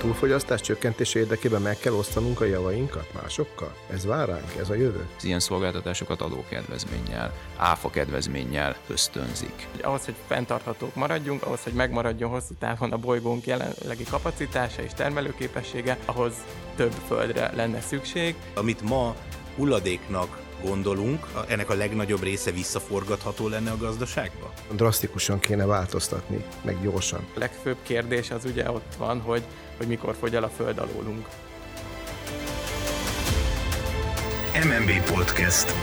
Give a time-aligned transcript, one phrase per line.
[0.00, 3.74] túlfogyasztás csökkentése érdekében meg kell osztanunk a javainkat másokkal?
[3.90, 5.06] Ez vár ránk, ez a jövő?
[5.16, 9.66] Az ilyen szolgáltatásokat adókedvezménnyel, áfa kedvezménnyel ösztönzik.
[9.82, 15.98] Ahhoz, hogy fenntarthatók maradjunk, ahhoz, hogy megmaradjon hosszú távon a bolygónk jelenlegi kapacitása és termelőképessége,
[16.04, 16.34] ahhoz
[16.76, 18.34] több földre lenne szükség.
[18.54, 19.14] Amit ma
[19.56, 24.52] hulladéknak gondolunk, ennek a legnagyobb része visszaforgatható lenne a gazdaságba?
[24.72, 27.26] Drasztikusan kéne változtatni, meg gyorsan.
[27.34, 29.42] A legfőbb kérdés az ugye ott van, hogy,
[29.76, 31.26] hogy mikor fogy el a föld alólunk.
[34.64, 35.74] MMB Podcast.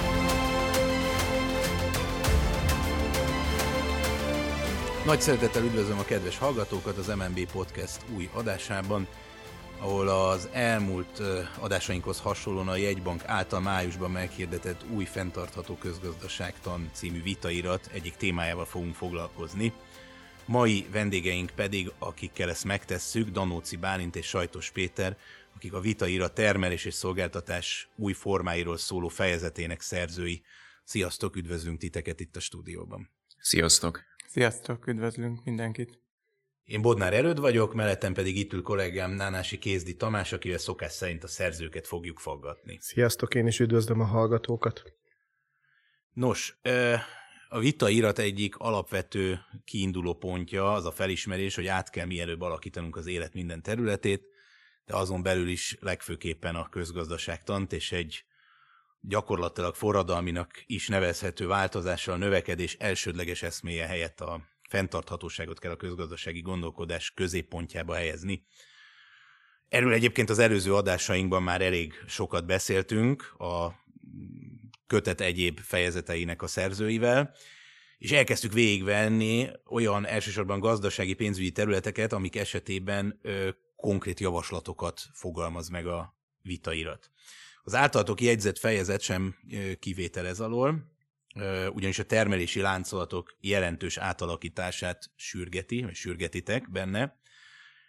[5.05, 9.07] Nagy szeretettel üdvözlöm a kedves hallgatókat az MMB Podcast új adásában
[9.79, 11.21] ahol az elmúlt
[11.59, 18.95] adásainkhoz hasonlóan a jegybank által májusban meghirdetett új fenntartható közgazdaságtan című vitairat egyik témájával fogunk
[18.95, 19.73] foglalkozni.
[20.45, 25.17] Mai vendégeink pedig, akikkel ezt megtesszük, Danóci Bálint és Sajtos Péter,
[25.55, 30.41] akik a vitaira termelés és szolgáltatás új formáiról szóló fejezetének szerzői.
[30.83, 33.09] Sziasztok, üdvözlünk titeket itt a stúdióban.
[33.39, 34.03] Sziasztok!
[34.27, 36.06] Sziasztok, üdvözlünk mindenkit!
[36.67, 41.23] Én Bodnár Erőd vagyok, mellettem pedig itt ül kollégám Nánási Kézdi Tamás, akivel szokás szerint
[41.23, 42.77] a szerzőket fogjuk faggatni.
[42.81, 44.93] Sziasztok, én is üdvözlöm a hallgatókat.
[46.13, 46.57] Nos,
[47.49, 52.95] a vita irat egyik alapvető kiinduló pontja az a felismerés, hogy át kell mielőbb alakítanunk
[52.95, 54.23] az élet minden területét,
[54.85, 58.23] de azon belül is legfőképpen a közgazdaságtant és egy
[59.01, 67.11] gyakorlatilag forradalminak is nevezhető változással növekedés elsődleges eszméje helyett a fenntarthatóságot kell a közgazdasági gondolkodás
[67.11, 68.45] középpontjába helyezni.
[69.69, 73.85] Erről egyébként az előző adásainkban már elég sokat beszéltünk a
[74.87, 77.35] kötet egyéb fejezeteinek a szerzőivel,
[77.97, 85.87] és elkezdtük végigvenni olyan elsősorban gazdasági pénzügyi területeket, amik esetében ö, konkrét javaslatokat fogalmaz meg
[85.87, 87.11] a vitairat.
[87.63, 89.35] Az általatok jegyzett fejezet sem
[89.79, 90.96] kivétel ez alól,
[91.73, 97.19] ugyanis a termelési láncolatok jelentős átalakítását sürgeti, vagy sürgetitek benne.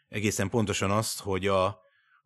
[0.09, 1.66] Egészen pontosan azt, hogy a,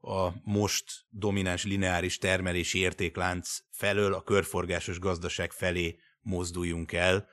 [0.00, 7.28] a most domináns lineáris termelési értéklánc felől a körforgásos gazdaság felé mozduljunk el,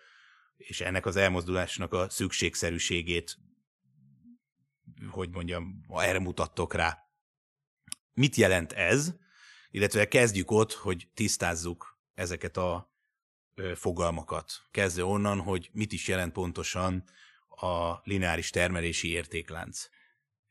[0.57, 3.37] és ennek az elmozdulásnak a szükségszerűségét,
[5.09, 6.97] hogy mondjam, erre mutattok rá.
[8.13, 9.13] Mit jelent ez?
[9.71, 12.93] Illetve kezdjük ott, hogy tisztázzuk ezeket a
[13.75, 14.51] fogalmakat.
[14.71, 17.03] Kezdve onnan, hogy mit is jelent pontosan
[17.49, 19.89] a lineáris termelési értéklánc.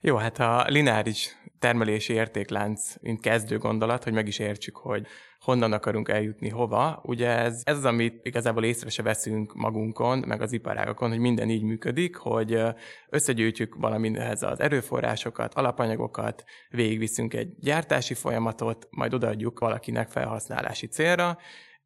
[0.00, 5.06] Jó, hát a lineáris termelési értéklánc, mint kezdő gondolat, hogy meg is értsük, hogy
[5.40, 7.00] honnan akarunk eljutni hova.
[7.04, 11.50] Ugye ez, ez az, amit igazából észre se veszünk magunkon, meg az iparágokon, hogy minden
[11.50, 12.60] így működik, hogy
[13.08, 21.38] összegyűjtjük valamindehez az erőforrásokat, alapanyagokat, végigviszünk egy gyártási folyamatot, majd odaadjuk valakinek felhasználási célra,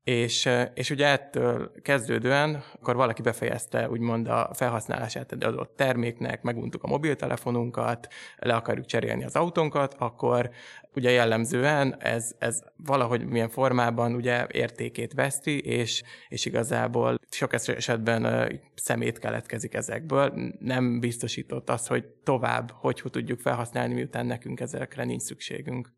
[0.04, 6.82] és, és ugye ettől kezdődően, akkor valaki befejezte úgymond a felhasználását egy adott terméknek, meguntuk
[6.82, 10.50] a mobiltelefonunkat, le akarjuk cserélni az autónkat, akkor
[10.94, 18.52] ugye jellemzően ez, ez valahogy milyen formában ugye értékét veszti, és, és igazából sok esetben
[18.74, 20.54] szemét keletkezik ezekből.
[20.58, 25.92] Nem biztosított az, hogy tovább, hogy, tudjuk felhasználni, miután nekünk ezekre nincs szükségünk.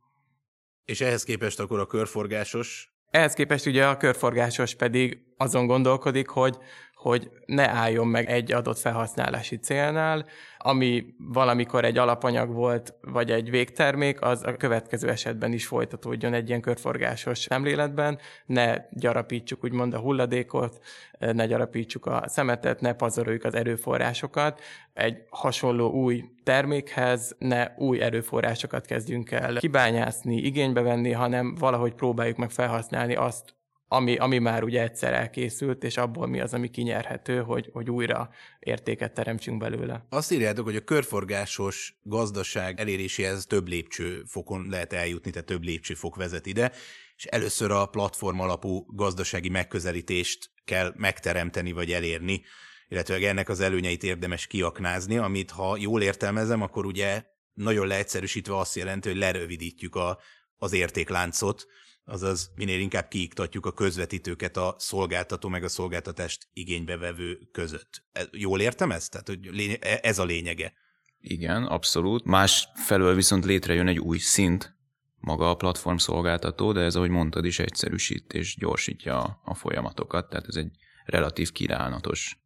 [0.84, 6.58] És ehhez képest akkor a körforgásos ehhez képest ugye a körforgásos pedig azon gondolkodik, hogy,
[7.04, 10.26] hogy ne álljon meg egy adott felhasználási célnál,
[10.58, 16.48] ami valamikor egy alapanyag volt, vagy egy végtermék, az a következő esetben is folytatódjon egy
[16.48, 20.78] ilyen körforgásos szemléletben, ne gyarapítsuk úgymond a hulladékot,
[21.18, 24.60] ne gyarapítsuk a szemetet, ne pazaroljuk az erőforrásokat.
[24.92, 32.36] Egy hasonló új termékhez ne új erőforrásokat kezdjünk el kibányászni, igénybe venni, hanem valahogy próbáljuk
[32.36, 33.53] meg felhasználni azt,
[33.94, 38.30] ami, ami már ugye egyszer elkészült, és abból mi az, ami kinyerhető, hogy, hogy újra
[38.58, 40.06] értéket teremtsünk belőle.
[40.08, 46.46] Azt írjátok, hogy a körforgásos gazdaság eléréséhez több lépcsőfokon lehet eljutni, tehát több lépcsőfok vezet
[46.46, 46.72] ide,
[47.16, 52.42] és először a platform alapú gazdasági megközelítést kell megteremteni vagy elérni,
[52.88, 57.24] illetve ennek az előnyeit érdemes kiaknázni, amit ha jól értelmezem, akkor ugye
[57.54, 60.18] nagyon leegyszerűsítve azt jelenti, hogy lerövidítjük a,
[60.56, 61.66] az értékláncot,
[62.04, 68.04] azaz minél inkább kiiktatjuk a közvetítőket a szolgáltató meg a szolgáltatást igénybevevő között.
[68.12, 69.10] E, jól értem ezt?
[69.10, 70.72] Tehát, hogy e, ez a lényege.
[71.20, 72.24] Igen, abszolút.
[72.24, 74.76] Más felől viszont létrejön egy új szint,
[75.24, 80.46] maga a platform szolgáltató, de ez, ahogy mondtad is, egyszerűsít és gyorsítja a, folyamatokat, tehát
[80.48, 80.70] ez egy
[81.04, 82.38] relatív kínálatos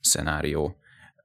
[0.00, 0.76] szenárió.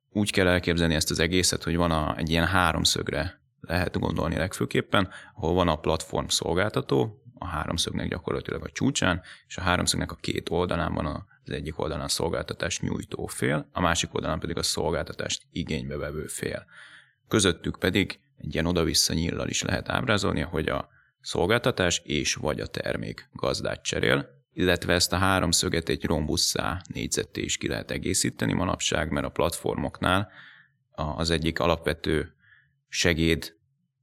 [0.09, 5.09] Úgy kell elképzelni ezt az egészet, hogy van a, egy ilyen háromszögre lehet gondolni legfőképpen,
[5.35, 10.49] ahol van a platform szolgáltató, a háromszögnek gyakorlatilag a csúcsán, és a háromszögnek a két
[10.49, 15.43] oldalán van az egyik oldalán a szolgáltatást nyújtó fél, a másik oldalán pedig a szolgáltatást
[15.51, 16.65] igénybe vevő fél.
[17.27, 20.89] Közöttük pedig egy ilyen oda-vissza nyillal is lehet ábrázolni, hogy a
[21.21, 27.57] szolgáltatás és vagy a termék gazdát cserél, illetve ezt a háromszöget egy rombusszá négyzetté is
[27.57, 30.31] ki lehet egészíteni manapság, mert a platformoknál
[30.91, 32.35] az egyik alapvető
[32.87, 33.55] segéd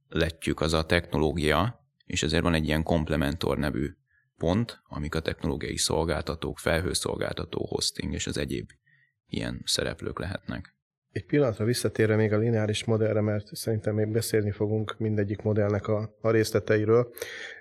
[0.09, 1.82] letjük az a technológia,
[2.13, 3.89] és ezért van egy ilyen komplementor nevű
[4.37, 8.69] pont, amik a technológiai szolgáltatók, felhőszolgáltató, hosting és az egyéb
[9.27, 10.75] ilyen szereplők lehetnek.
[11.13, 16.15] Egy pillanatra visszatérve még a lineáris modellre, mert szerintem még beszélni fogunk mindegyik modellnek a,
[16.21, 17.11] a részleteiről.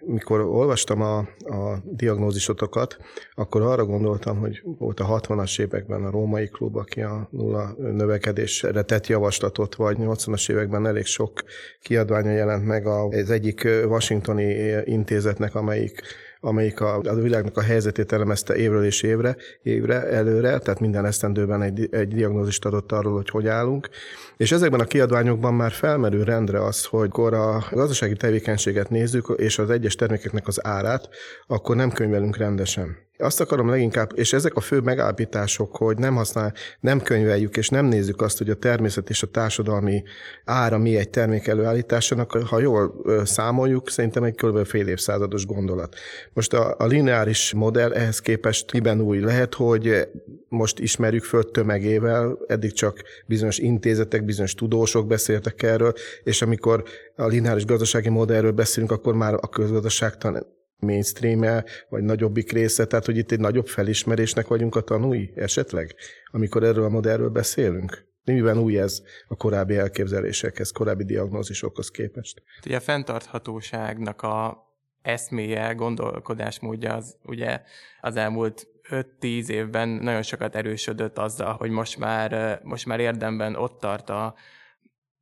[0.01, 2.97] Mikor olvastam a, a diagnózisotokat,
[3.35, 8.83] akkor arra gondoltam, hogy volt a 60-as években a római klub, aki a nulla növekedésre
[8.83, 11.43] tett javaslatot, vagy 80-as években elég sok
[11.81, 14.45] kiadványa jelent meg az egyik washingtoni
[14.85, 16.03] intézetnek, amelyik
[16.45, 21.63] amelyik a, a világnak a helyzetét elemezte évről és évre, évre előre, tehát minden esztendőben
[21.63, 23.89] egy, egy diagnózist adott arról, hogy hogy állunk.
[24.37, 29.59] És ezekben a kiadványokban már felmerül rendre az, hogy akkor a gazdasági tevékenységet nézzük, és
[29.59, 31.09] az egyes termékeknek az árát,
[31.47, 32.97] akkor nem könyvelünk rendesen.
[33.23, 37.87] Azt akarom leginkább, és ezek a fő megállapítások, hogy nem használ, nem könyveljük, és nem
[37.87, 40.03] nézzük azt, hogy a természet és a társadalmi
[40.45, 44.67] ára mi egy termék előállításának, ha jól számoljuk, szerintem egy kb.
[44.67, 45.97] fél évszázados gondolat.
[46.33, 49.21] Most a, a lineáris modell ehhez képest miben új?
[49.21, 50.09] Lehet, hogy
[50.49, 55.93] most ismerjük föl tömegével, eddig csak bizonyos intézetek, bizonyos tudósok beszéltek erről,
[56.25, 56.85] és amikor
[57.17, 60.47] a lineáris gazdasági modellről beszélünk, akkor már a közgazdaságtan
[60.87, 65.95] mainstream vagy nagyobbik része, tehát hogy itt egy nagyobb felismerésnek vagyunk a tanúi esetleg,
[66.31, 68.11] amikor erről a modellről beszélünk?
[68.25, 72.43] Miben új ez a korábbi elképzelésekhez, korábbi diagnózisokhoz képest?
[72.67, 74.67] Ugye a fenntarthatóságnak a
[75.03, 77.63] eszméje, gondolkodásmódja az ugye
[78.01, 83.81] az elmúlt 5-10 évben nagyon sokat erősödött azzal, hogy most már, most már érdemben ott
[83.81, 84.35] tart a,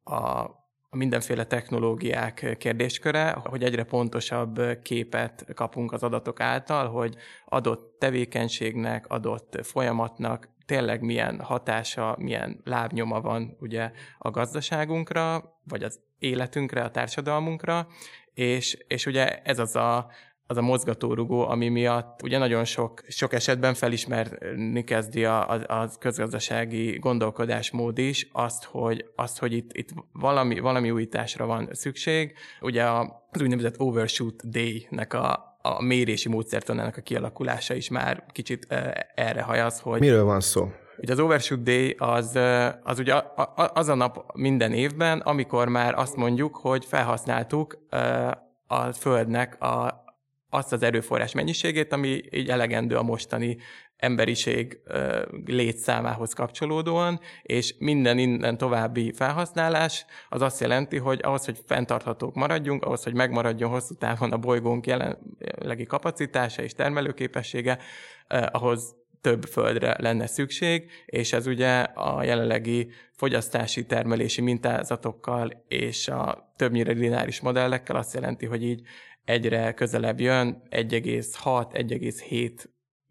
[0.04, 0.50] a
[0.92, 9.06] a mindenféle technológiák kérdésköre, hogy egyre pontosabb képet kapunk az adatok által, hogy adott tevékenységnek,
[9.06, 16.90] adott folyamatnak tényleg milyen hatása, milyen lábnyoma van ugye a gazdaságunkra, vagy az életünkre, a
[16.90, 17.86] társadalmunkra,
[18.34, 20.10] és, és ugye ez az a
[20.50, 25.90] az a mozgatórugó, ami miatt ugye nagyon sok, sok esetben felismerni kezdi a, a, a
[25.98, 32.34] közgazdasági gondolkodásmód is azt, hogy, azt, hogy itt, itt valami, valami újításra van szükség.
[32.60, 32.84] Ugye
[33.30, 38.66] az úgynevezett overshoot day-nek a, a mérési módszertanának a kialakulása is már kicsit
[39.14, 40.00] erre hajaz, hogy...
[40.00, 40.70] Miről van szó?
[40.98, 42.38] Ugye az Overshoot Day az,
[42.82, 43.22] az ugye
[43.54, 47.78] az a nap minden évben, amikor már azt mondjuk, hogy felhasználtuk
[48.66, 50.04] a Földnek a,
[50.50, 53.56] azt az erőforrás mennyiségét, ami így elegendő a mostani
[53.96, 54.80] emberiség
[55.46, 62.84] létszámához kapcsolódóan, és minden innen további felhasználás az azt jelenti, hogy ahhoz, hogy fenntarthatók maradjunk,
[62.84, 67.78] ahhoz, hogy megmaradjon hosszú távon a bolygónk jelenlegi kapacitása és termelőképessége,
[68.28, 76.52] ahhoz több földre lenne szükség, és ez ugye a jelenlegi fogyasztási termelési mintázatokkal és a
[76.56, 78.82] többnyire lineáris modellekkel azt jelenti, hogy így
[79.30, 82.64] egyre közelebb jön, 1,6-1,7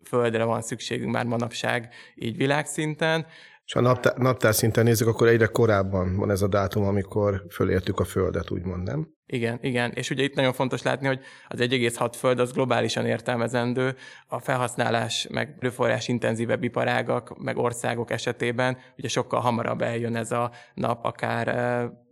[0.04, 3.26] földre van szükségünk már manapság így világszinten.
[3.66, 8.00] És ha naptár, naptár szinten nézzük, akkor egyre korábban van ez a dátum, amikor fölértük
[8.00, 9.08] a Földet, úgymond, nem?
[9.26, 9.92] Igen, igen.
[9.92, 13.96] És ugye itt nagyon fontos látni, hogy az 1,6 föld az globálisan értelmezendő.
[14.28, 20.52] A felhasználás, meg erőforrás intenzívebb iparágak, meg országok esetében ugye sokkal hamarabb eljön ez a
[20.74, 21.48] nap, akár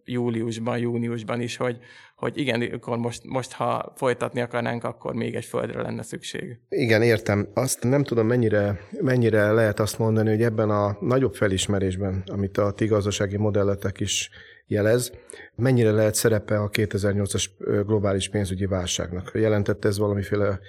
[0.07, 1.77] júliusban, júniusban is, hogy,
[2.15, 6.59] hogy igen, akkor most, most, ha folytatni akarnánk, akkor még egy földre lenne szükség.
[6.69, 7.47] Igen, értem.
[7.53, 12.71] Azt nem tudom, mennyire, mennyire lehet azt mondani, hogy ebben a nagyobb felismerésben, amit a
[12.71, 14.29] ti gazdasági modelletek is
[14.65, 15.11] jelez,
[15.55, 17.45] mennyire lehet szerepe a 2008-as
[17.85, 19.31] globális pénzügyi válságnak?
[19.33, 20.59] Jelentette ez valamiféle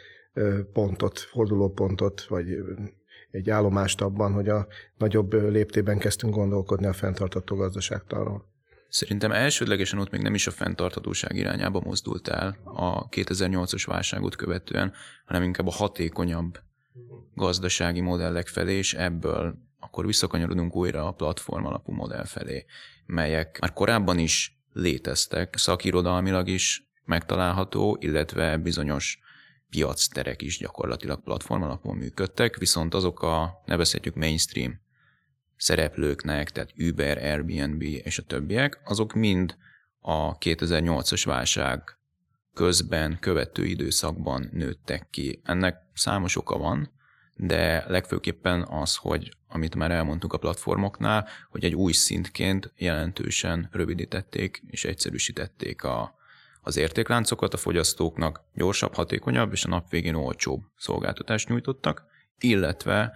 [0.72, 2.46] pontot, fordulópontot, vagy
[3.30, 4.66] egy állomást abban, hogy a
[4.96, 8.44] nagyobb léptében kezdtünk gondolkodni a fenntartató gazdaságtanról?
[8.88, 14.92] Szerintem elsődlegesen ott még nem is a fenntarthatóság irányába mozdult el a 2008-as válságot követően,
[15.24, 16.60] hanem inkább a hatékonyabb
[17.34, 22.64] gazdasági modellek felé, és ebből akkor visszakanyarodunk újra a platform alapú modell felé,
[23.06, 29.18] melyek már korábban is léteztek, szakirodalmilag is megtalálható, illetve bizonyos
[29.70, 34.80] piacterek is gyakorlatilag platform alapon működtek, viszont azok a nevezhetjük mainstream
[35.58, 39.56] szereplőknek, tehát Uber, Airbnb és a többiek, azok mind
[40.00, 41.98] a 2008-as válság
[42.54, 45.40] közben követő időszakban nőttek ki.
[45.44, 46.90] Ennek számos oka van,
[47.34, 54.62] de legfőképpen az, hogy amit már elmondtuk a platformoknál, hogy egy új szintként jelentősen rövidítették
[54.66, 56.14] és egyszerűsítették a,
[56.60, 62.04] az értékláncokat a fogyasztóknak, gyorsabb, hatékonyabb és a nap végén olcsóbb szolgáltatást nyújtottak,
[62.38, 63.12] illetve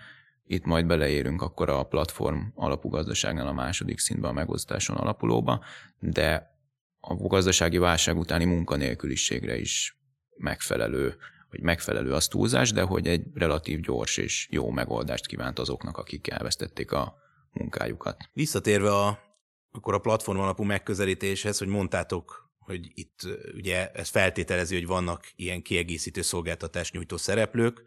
[0.52, 5.64] itt majd beleérünk akkor a platform alapú gazdaságnál a második szintben a megosztáson alapulóba,
[5.99, 6.56] de
[7.00, 9.97] a gazdasági válság utáni munkanélküliségre is
[10.37, 11.16] megfelelő,
[11.49, 16.30] hogy megfelelő az túlzás, de hogy egy relatív gyors és jó megoldást kívánt azoknak, akik
[16.30, 17.14] elvesztették a
[17.50, 18.30] munkájukat.
[18.32, 19.18] Visszatérve a,
[19.71, 23.21] akkor a platform alapú megközelítéshez, hogy mondtátok, hogy itt
[23.54, 27.82] ugye ez feltételezi, hogy vannak ilyen kiegészítő szolgáltatás nyújtó szereplők,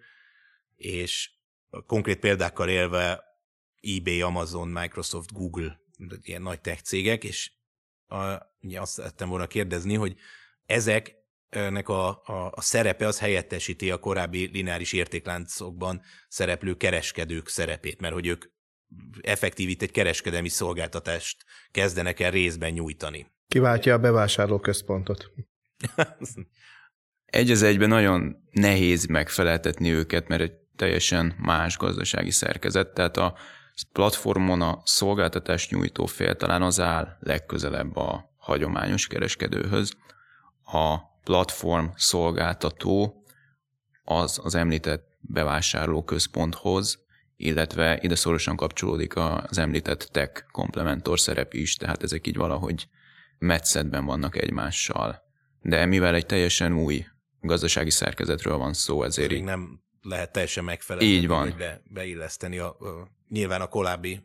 [0.75, 1.34] és
[1.85, 3.23] konkrét példákkal élve
[3.81, 5.79] eBay, Amazon, Microsoft, Google,
[6.21, 7.51] ilyen nagy tech cégek, és
[8.07, 10.15] a, ugye azt szerettem volna kérdezni, hogy
[10.65, 18.13] ezeknek a, a, a szerepe az helyettesíti a korábbi lineáris értékláncokban szereplő kereskedők szerepét, mert
[18.13, 18.45] hogy ők
[19.21, 23.33] effektív itt egy kereskedelmi szolgáltatást kezdenek el részben nyújtani.
[23.47, 25.31] Kiváltja a bevásárlóközpontot.
[27.25, 33.35] egy az egyben nagyon nehéz megfeleltetni őket, mert egy teljesen más gazdasági szerkezet, tehát a
[33.91, 39.93] platformon a szolgáltatás nyújtó fél talán az áll legközelebb a hagyományos kereskedőhöz.
[40.63, 43.23] A platform szolgáltató
[44.03, 47.03] az az említett bevásárlóközponthoz,
[47.35, 52.87] illetve ide szorosan kapcsolódik az említett tech komplementor szerep is, tehát ezek így valahogy
[53.37, 55.23] metszetben vannak egymással.
[55.61, 57.05] De mivel egy teljesen új
[57.39, 61.11] gazdasági szerkezetről van szó, ezért Még nem lehet teljesen megfelelni.
[61.11, 61.53] Így van.
[61.57, 64.23] Be, beilleszteni a, a, nyilván a korábbi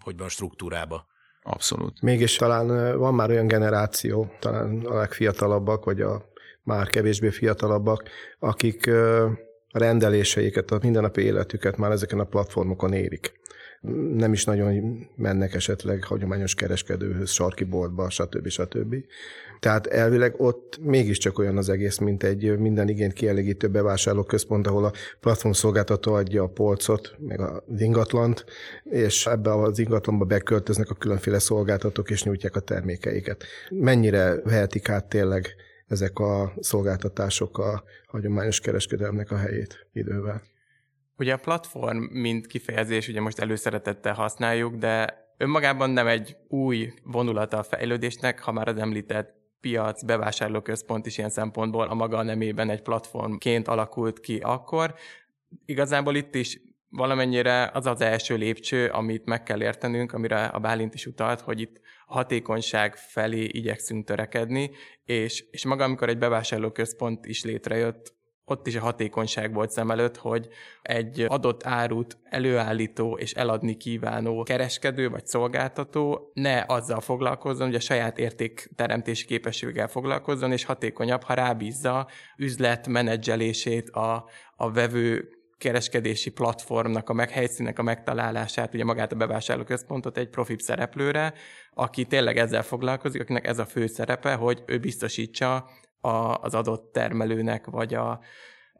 [0.00, 1.06] hogy van struktúrába.
[1.42, 2.02] Abszolút.
[2.02, 6.28] Mégis talán van már olyan generáció, talán a legfiatalabbak, vagy a
[6.62, 8.02] már kevésbé fiatalabbak,
[8.38, 8.90] akik
[9.70, 13.32] a rendeléseiket, a mindennapi életüket már ezeken a platformokon érik
[14.16, 18.48] nem is nagyon mennek esetleg hagyományos kereskedőhöz, sarki boltba, stb.
[18.48, 18.94] stb.
[19.60, 24.84] Tehát elvileg ott mégiscsak olyan az egész, mint egy minden igényt kielégítő bevásárló központ, ahol
[24.84, 28.44] a platform szolgáltató adja a polcot, meg az ingatlant,
[28.84, 33.44] és ebbe az ingatlanba beköltöznek a különféle szolgáltatók, és nyújtják a termékeiket.
[33.70, 35.54] Mennyire vehetik át tényleg
[35.88, 40.42] ezek a szolgáltatások a hagyományos kereskedelmnek a helyét idővel?
[41.16, 47.58] Ugye a platform, mint kifejezés, ugye most előszeretettel használjuk, de önmagában nem egy új vonulata
[47.58, 52.82] a fejlődésnek, ha már az említett piac, bevásárlóközpont is ilyen szempontból a maga nemében egy
[52.82, 54.94] platformként alakult ki akkor.
[55.64, 60.94] Igazából itt is valamennyire az az első lépcső, amit meg kell értenünk, amire a Bálint
[60.94, 64.70] is utalt, hogy itt hatékonyság felé igyekszünk törekedni,
[65.04, 68.16] és, és maga, amikor egy bevásárlóközpont is létrejött,
[68.50, 70.48] ott is a hatékonyság volt szem előtt, hogy
[70.82, 77.80] egy adott árut előállító és eladni kívánó kereskedő vagy szolgáltató ne azzal foglalkozzon, hogy a
[77.80, 87.08] saját értékteremtési képességgel foglalkozzon, és hatékonyabb, ha rábízza üzlet menedzselését a, a vevő kereskedési platformnak
[87.08, 91.32] a meghelyszínek a megtalálását, ugye magát a bevásárlóközpontot egy profi szereplőre,
[91.74, 95.68] aki tényleg ezzel foglalkozik, akinek ez a fő szerepe, hogy ő biztosítsa
[96.00, 98.20] a, az adott termelőnek, vagy a,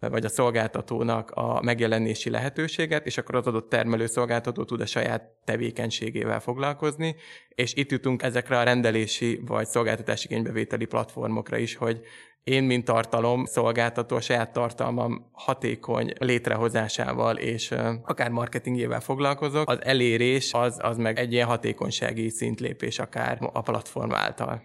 [0.01, 5.23] vagy a szolgáltatónak a megjelenési lehetőséget, és akkor az adott termelő szolgáltató tud a saját
[5.45, 7.17] tevékenységével foglalkozni,
[7.49, 12.01] és itt jutunk ezekre a rendelési vagy szolgáltatási igénybevételi platformokra is, hogy
[12.45, 20.53] én, mint tartalom szolgáltató, a saját tartalmam hatékony létrehozásával és akár marketingével foglalkozok, az elérés
[20.53, 24.63] az, az meg egy ilyen hatékonysági szintlépés akár a platform által.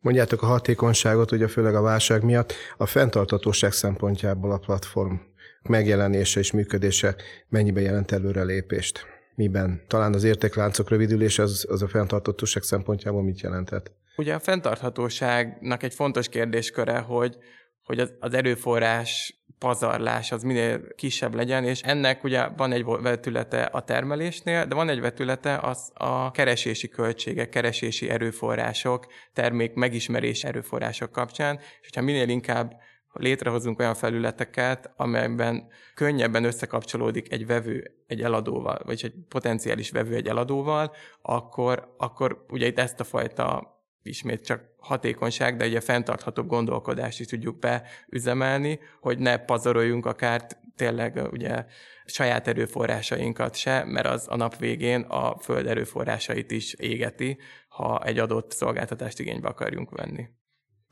[0.00, 5.14] Mondjátok a hatékonyságot, ugye főleg a válság miatt, a fenntartatóság szempontjából a platform
[5.62, 7.16] megjelenése és működése
[7.48, 9.06] mennyiben jelent előrelépést?
[9.34, 9.82] Miben?
[9.88, 13.92] Talán az értékláncok rövidülése az, az a fenntartatóság szempontjából mit jelentett?
[14.16, 17.36] Ugye a fenntarthatóságnak egy fontos kérdésköre, hogy,
[17.84, 23.62] hogy az, az erőforrás pazarlás az minél kisebb legyen, és ennek ugye van egy vetülete
[23.62, 31.12] a termelésnél, de van egy vetülete az a keresési költségek, keresési erőforrások, termék megismerés erőforrások
[31.12, 32.80] kapcsán, és hogyha minél inkább
[33.12, 40.28] létrehozunk olyan felületeket, amelyben könnyebben összekapcsolódik egy vevő egy eladóval, vagy egy potenciális vevő egy
[40.28, 47.20] eladóval, akkor, akkor ugye itt ezt a fajta ismét csak hatékonyság, de ugye fenntartható gondolkodást
[47.20, 51.64] is tudjuk beüzemelni, hogy ne pazaroljunk akár tényleg ugye
[52.04, 58.18] saját erőforrásainkat se, mert az a nap végén a föld erőforrásait is égeti, ha egy
[58.18, 60.28] adott szolgáltatást igénybe akarjunk venni.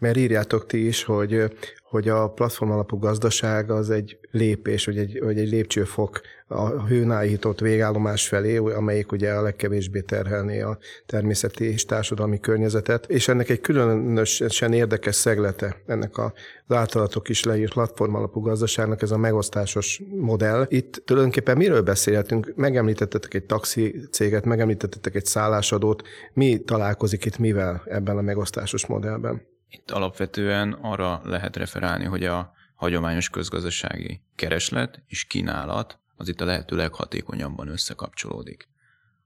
[0.01, 1.43] Mert írjátok ti is, hogy,
[1.83, 7.61] hogy a platform alapú gazdaság az egy lépés, vagy egy, vagy egy lépcsőfok a hőnállított
[7.61, 13.61] végállomás felé, amelyik ugye a legkevésbé terhelné a természeti és társadalmi környezetet, és ennek egy
[13.61, 16.33] különösen érdekes szeglete ennek az
[16.77, 20.67] általatok is leírt platform alapú gazdaságnak ez a megosztásos modell.
[20.69, 22.53] Itt tulajdonképpen miről beszélhetünk?
[22.57, 26.03] Megemlítettetek egy taxi céget, megemlítettetek egy szállásadót.
[26.33, 29.49] Mi találkozik itt mivel ebben a megosztásos modellben?
[29.71, 36.45] Itt alapvetően arra lehet referálni, hogy a hagyományos közgazdasági kereslet és kínálat az itt a
[36.45, 38.69] lehető leghatékonyabban összekapcsolódik.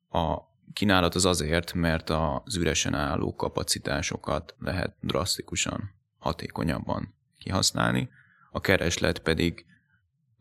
[0.08, 0.38] A
[0.72, 8.08] kínálat az azért, mert az üresen álló kapacitásokat lehet drasztikusan, hatékonyabban kihasználni,
[8.50, 9.66] a kereslet pedig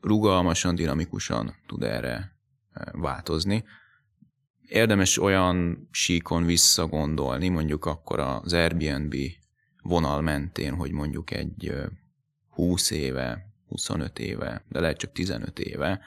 [0.01, 2.37] rugalmasan, dinamikusan tud erre
[2.73, 3.63] e, változni.
[4.67, 9.15] Érdemes olyan síkon visszagondolni, mondjuk akkor az Airbnb
[9.83, 11.73] vonal mentén, hogy mondjuk egy
[12.49, 15.99] 20 éve, 25 éve, de lehet csak 15 éve,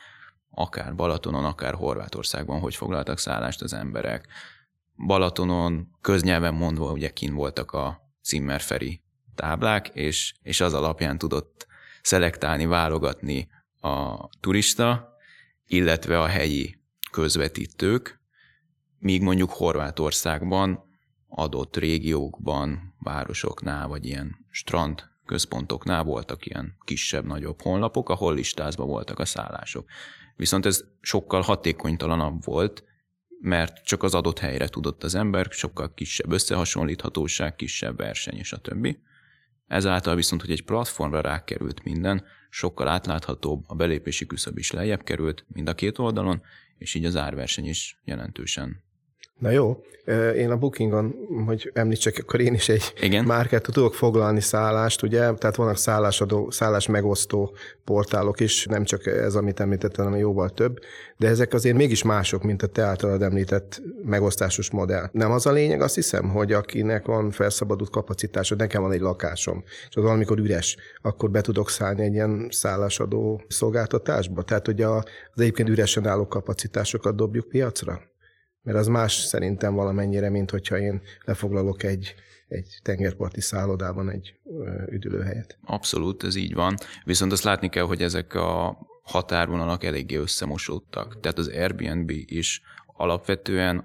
[0.50, 4.26] akár Balatonon, akár Horvátországban, hogy foglaltak szállást az emberek.
[5.06, 9.02] Balatonon köznyelven mondva ugye kin voltak a Zimmerferi
[9.34, 11.66] táblák, és, és az alapján tudott
[12.02, 13.48] szelektálni, válogatni
[13.80, 15.14] a turista,
[15.66, 16.78] illetve a helyi
[17.10, 18.20] közvetítők,
[18.98, 20.85] míg mondjuk Horvátországban
[21.28, 29.24] adott régiókban, városoknál, vagy ilyen strand központoknál voltak ilyen kisebb-nagyobb honlapok, ahol listázva voltak a
[29.24, 29.88] szállások.
[30.36, 32.84] Viszont ez sokkal hatékonytalanabb volt,
[33.40, 38.58] mert csak az adott helyre tudott az ember, sokkal kisebb összehasonlíthatóság, kisebb verseny és a
[38.58, 38.98] többi.
[39.66, 45.44] Ezáltal viszont, hogy egy platformra rákerült minden, sokkal átláthatóbb, a belépési küszöb is lejjebb került
[45.48, 46.42] mind a két oldalon,
[46.78, 48.84] és így az árverseny is jelentősen
[49.38, 49.82] Na jó,
[50.36, 51.14] én a Bookingon,
[51.46, 53.24] hogy említsek, akkor én is egy Igen?
[53.24, 55.32] márkát tudok foglalni szállást, ugye?
[55.32, 60.78] Tehát vannak szállásadó, szállás megosztó portálok is, nem csak ez, amit említettem, hanem jóval több,
[61.16, 65.08] de ezek azért mégis mások, mint a te általad említett megosztásos modell.
[65.12, 69.64] Nem az a lényeg, azt hiszem, hogy akinek van felszabadult kapacitása, nekem van egy lakásom,
[69.88, 74.42] és az valamikor üres, akkor be tudok szállni egy ilyen szállásadó szolgáltatásba?
[74.42, 75.02] Tehát, hogy az
[75.36, 78.14] egyébként üresen álló kapacitásokat dobjuk piacra?
[78.66, 82.14] Mert az más szerintem valamennyire, mint hogyha én lefoglalok egy,
[82.48, 84.34] egy tengerparti szállodában egy
[84.88, 85.58] üdülőhelyet.
[85.64, 86.74] Abszolút, ez így van.
[87.04, 91.20] Viszont azt látni kell, hogy ezek a határvonalak eléggé összemosódtak.
[91.20, 93.78] Tehát az Airbnb is alapvetően,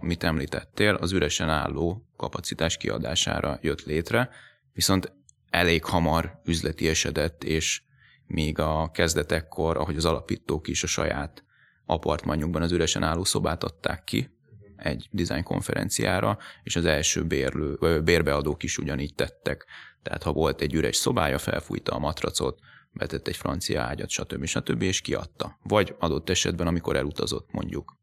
[0.00, 4.30] amit említettél, az üresen álló kapacitás kiadására jött létre,
[4.72, 5.12] viszont
[5.50, 7.82] elég hamar üzleti esedett, és
[8.26, 11.46] még a kezdetekkor, ahogy az alapítók is a saját
[11.88, 14.30] apartmanjukban az üresen álló szobát adták ki
[14.76, 19.66] egy design konferenciára, és az első bérlő, bérbeadók is ugyanígy tettek.
[20.02, 22.58] Tehát ha volt egy üres szobája, felfújta a matracot,
[22.92, 24.44] betett egy francia ágyat, stb.
[24.44, 24.82] stb.
[24.82, 25.58] és kiadta.
[25.62, 27.96] Vagy adott esetben, amikor elutazott mondjuk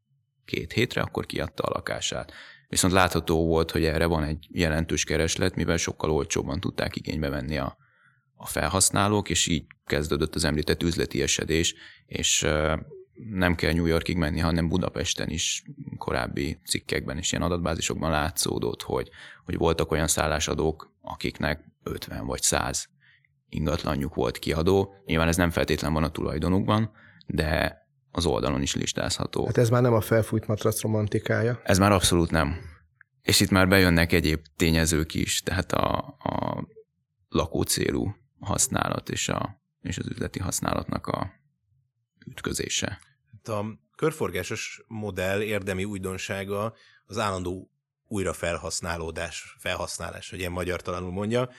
[0.46, 2.32] két hétre, akkor kiadta a lakását.
[2.68, 7.58] Viszont látható volt, hogy erre van egy jelentős kereslet, mivel sokkal olcsóbban tudták igénybe venni
[7.58, 7.78] a,
[8.36, 12.48] a felhasználók, és így kezdődött az említett üzleti esedés, és
[13.16, 15.64] nem kell New Yorkig menni, hanem Budapesten is
[15.98, 19.10] korábbi cikkekben és ilyen adatbázisokban látszódott, hogy,
[19.46, 22.90] hogy voltak olyan szállásadók, akiknek 50 vagy 100
[23.50, 24.94] ingatlanjuk volt kiadó.
[25.06, 26.92] Nyilván ez nem feltétlen van a tulajdonukban,
[27.28, 29.46] de az oldalon is listázható.
[29.46, 31.62] Hát ez már nem a felfújt matrac romantikája?
[31.64, 32.56] Ez már abszolút nem.
[33.22, 36.68] És itt már bejönnek egyéb tényezők is, tehát a, a
[37.30, 41.32] lakócélú használat és, a, és az üzleti használatnak a
[42.30, 43.00] ütközése.
[43.32, 46.74] Hát a körforgásos modell érdemi újdonsága
[47.06, 47.70] az állandó
[48.08, 51.50] újrafelhasználódás, felhasználás, hogy ilyen magyar talanul mondja,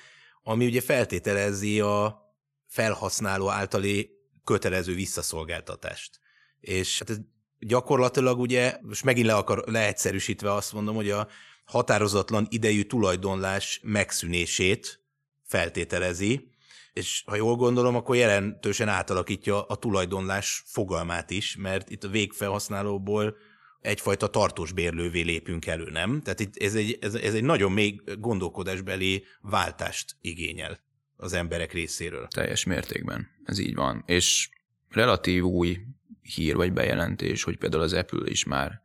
[0.43, 2.25] ami ugye feltételezi a
[2.67, 4.11] felhasználó általi
[4.45, 6.21] kötelező visszaszolgáltatást.
[6.61, 7.19] És hát ez
[7.59, 11.29] gyakorlatilag ugye, most megint le akar, leegyszerűsítve azt mondom, hogy a
[11.65, 15.01] határozatlan idejű tulajdonlás megszűnését
[15.43, 16.51] feltételezi,
[16.97, 23.37] és ha jól gondolom, akkor jelentősen átalakítja a tulajdonlás fogalmát is, mert itt a végfelhasználóból
[23.81, 26.21] egyfajta tartós bérlővé lépünk elő, nem?
[26.23, 30.79] Tehát itt ez egy, ez, ez egy nagyon még gondolkodásbeli váltást igényel
[31.17, 32.27] az emberek részéről.
[32.27, 33.29] Teljes mértékben.
[33.45, 34.03] Ez így van.
[34.07, 34.49] És
[34.89, 35.79] relatív új
[36.23, 38.81] hír vagy bejelentés, hogy például az Apple is már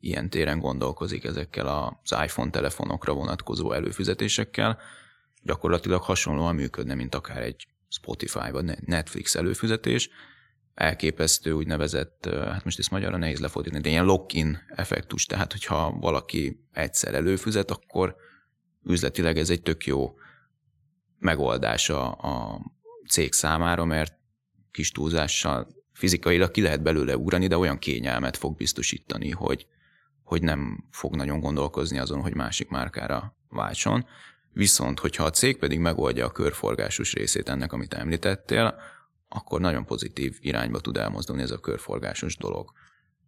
[0.00, 1.66] ilyen téren gondolkozik ezekkel
[2.02, 4.78] az iPhone telefonokra vonatkozó előfizetésekkel.
[5.48, 10.10] Gyakorlatilag hasonlóan működne, mint akár egy Spotify vagy Netflix előfizetés.
[10.74, 16.64] Elképesztő úgynevezett, hát most ezt magyarra nehéz lefordítani, de ilyen lock-in effektus, tehát hogyha valaki
[16.72, 18.16] egyszer előfizet, akkor
[18.84, 20.14] üzletileg ez egy tök jó
[21.18, 22.60] megoldása a
[23.10, 24.14] cég számára, mert
[24.70, 29.66] kis túlzással fizikailag ki lehet belőle ugrani, de olyan kényelmet fog biztosítani, hogy,
[30.22, 34.06] hogy nem fog nagyon gondolkozni azon, hogy másik márkára váltson.
[34.52, 38.80] Viszont, hogyha a cég pedig megoldja a körforgásos részét ennek, amit említettél,
[39.28, 42.72] akkor nagyon pozitív irányba tud elmozdulni ez a körforgásos dolog.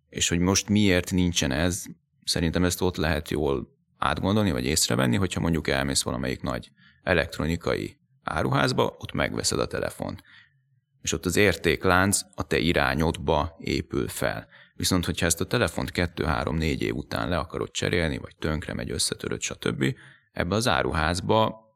[0.08, 1.84] És hogy most miért nincsen ez,
[2.24, 6.70] szerintem ezt ott lehet jól átgondolni, vagy észrevenni, hogyha mondjuk elmész valamelyik nagy
[7.02, 10.22] elektronikai áruházba, ott megveszed a telefont.
[11.02, 14.48] És ott az értéklánc a te irányodba épül fel.
[14.74, 19.40] Viszont, hogyha ezt a telefont 2-3-4 év után le akarod cserélni, vagy tönkre megy, összetöröd,
[19.40, 19.94] stb.,
[20.32, 21.68] ebbe az áruházba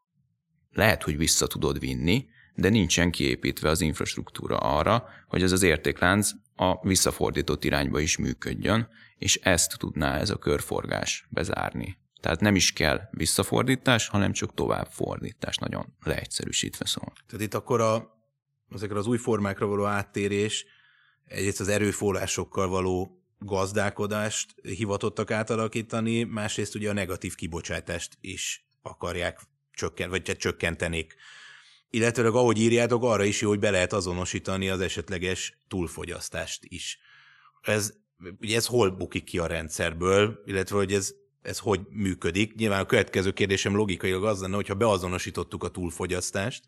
[0.71, 6.31] lehet, hogy vissza tudod vinni, de nincsen kiépítve az infrastruktúra arra, hogy ez az értéklánc
[6.57, 11.99] a visszafordított irányba is működjön, és ezt tudná ez a körforgás bezárni.
[12.21, 17.13] Tehát nem is kell visszafordítás, hanem csak továbbfordítás, nagyon leegyszerűsítve szól.
[17.27, 18.09] Tehát itt akkor a,
[18.71, 20.65] ezekre az új formákra való áttérés,
[21.25, 29.41] egyrészt az erőforrásokkal való gazdálkodást hivatottak átalakítani, másrészt ugye a negatív kibocsátást is akarják
[29.73, 31.15] csökkent, vagy hát csökkentenék.
[31.91, 36.99] Illetőleg ahogy írjátok, arra is jó, hogy be lehet azonosítani az esetleges túlfogyasztást is.
[37.61, 37.93] Ez,
[38.41, 42.55] ugye ez hol bukik ki a rendszerből, illetve hogy ez ez hogy működik.
[42.55, 46.65] Nyilván a következő kérdésem logikailag az lenne, hogyha beazonosítottuk a túlfogyasztást,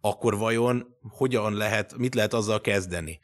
[0.00, 3.20] akkor vajon hogyan lehet, mit lehet azzal kezdeni?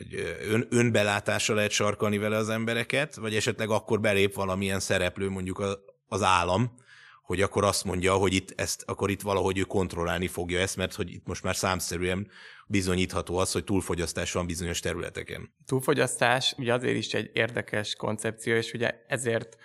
[0.00, 5.58] Hogy ön, önbelátásra lehet sarkalni vele az embereket, vagy esetleg akkor belép valamilyen szereplő, mondjuk
[5.58, 6.74] a, az állam,
[7.22, 10.94] hogy akkor azt mondja, hogy itt ezt, akkor itt valahogy ő kontrollálni fogja ezt, mert
[10.94, 12.28] hogy itt most már számszerűen
[12.66, 15.52] bizonyítható az, hogy túlfogyasztás van bizonyos területeken.
[15.66, 19.56] Túlfogyasztás ugye azért is egy érdekes koncepció, és ugye ezért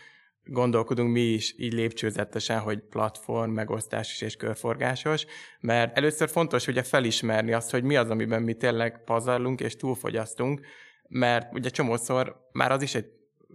[0.45, 5.25] gondolkodunk mi is így lépcsőzetesen, hogy platform, megosztásos és körforgásos,
[5.59, 10.61] mert először fontos ugye felismerni azt, hogy mi az, amiben mi tényleg pazarlunk és túlfogyasztunk,
[11.07, 13.05] mert ugye csomószor már az is egy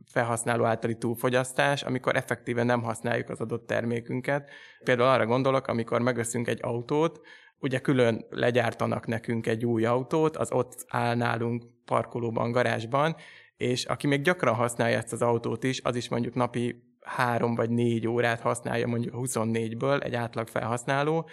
[0.07, 4.51] felhasználó általi túlfogyasztás, amikor effektíven nem használjuk az adott termékünket.
[4.85, 7.21] Például arra gondolok, amikor megveszünk egy autót,
[7.59, 13.17] ugye külön legyártanak nekünk egy új autót, az ott áll nálunk parkolóban, garázsban,
[13.61, 17.71] és aki még gyakran használja ezt az autót is, az is mondjuk napi három vagy
[17.71, 21.29] négy órát használja mondjuk 24-ből egy átlag felhasználó,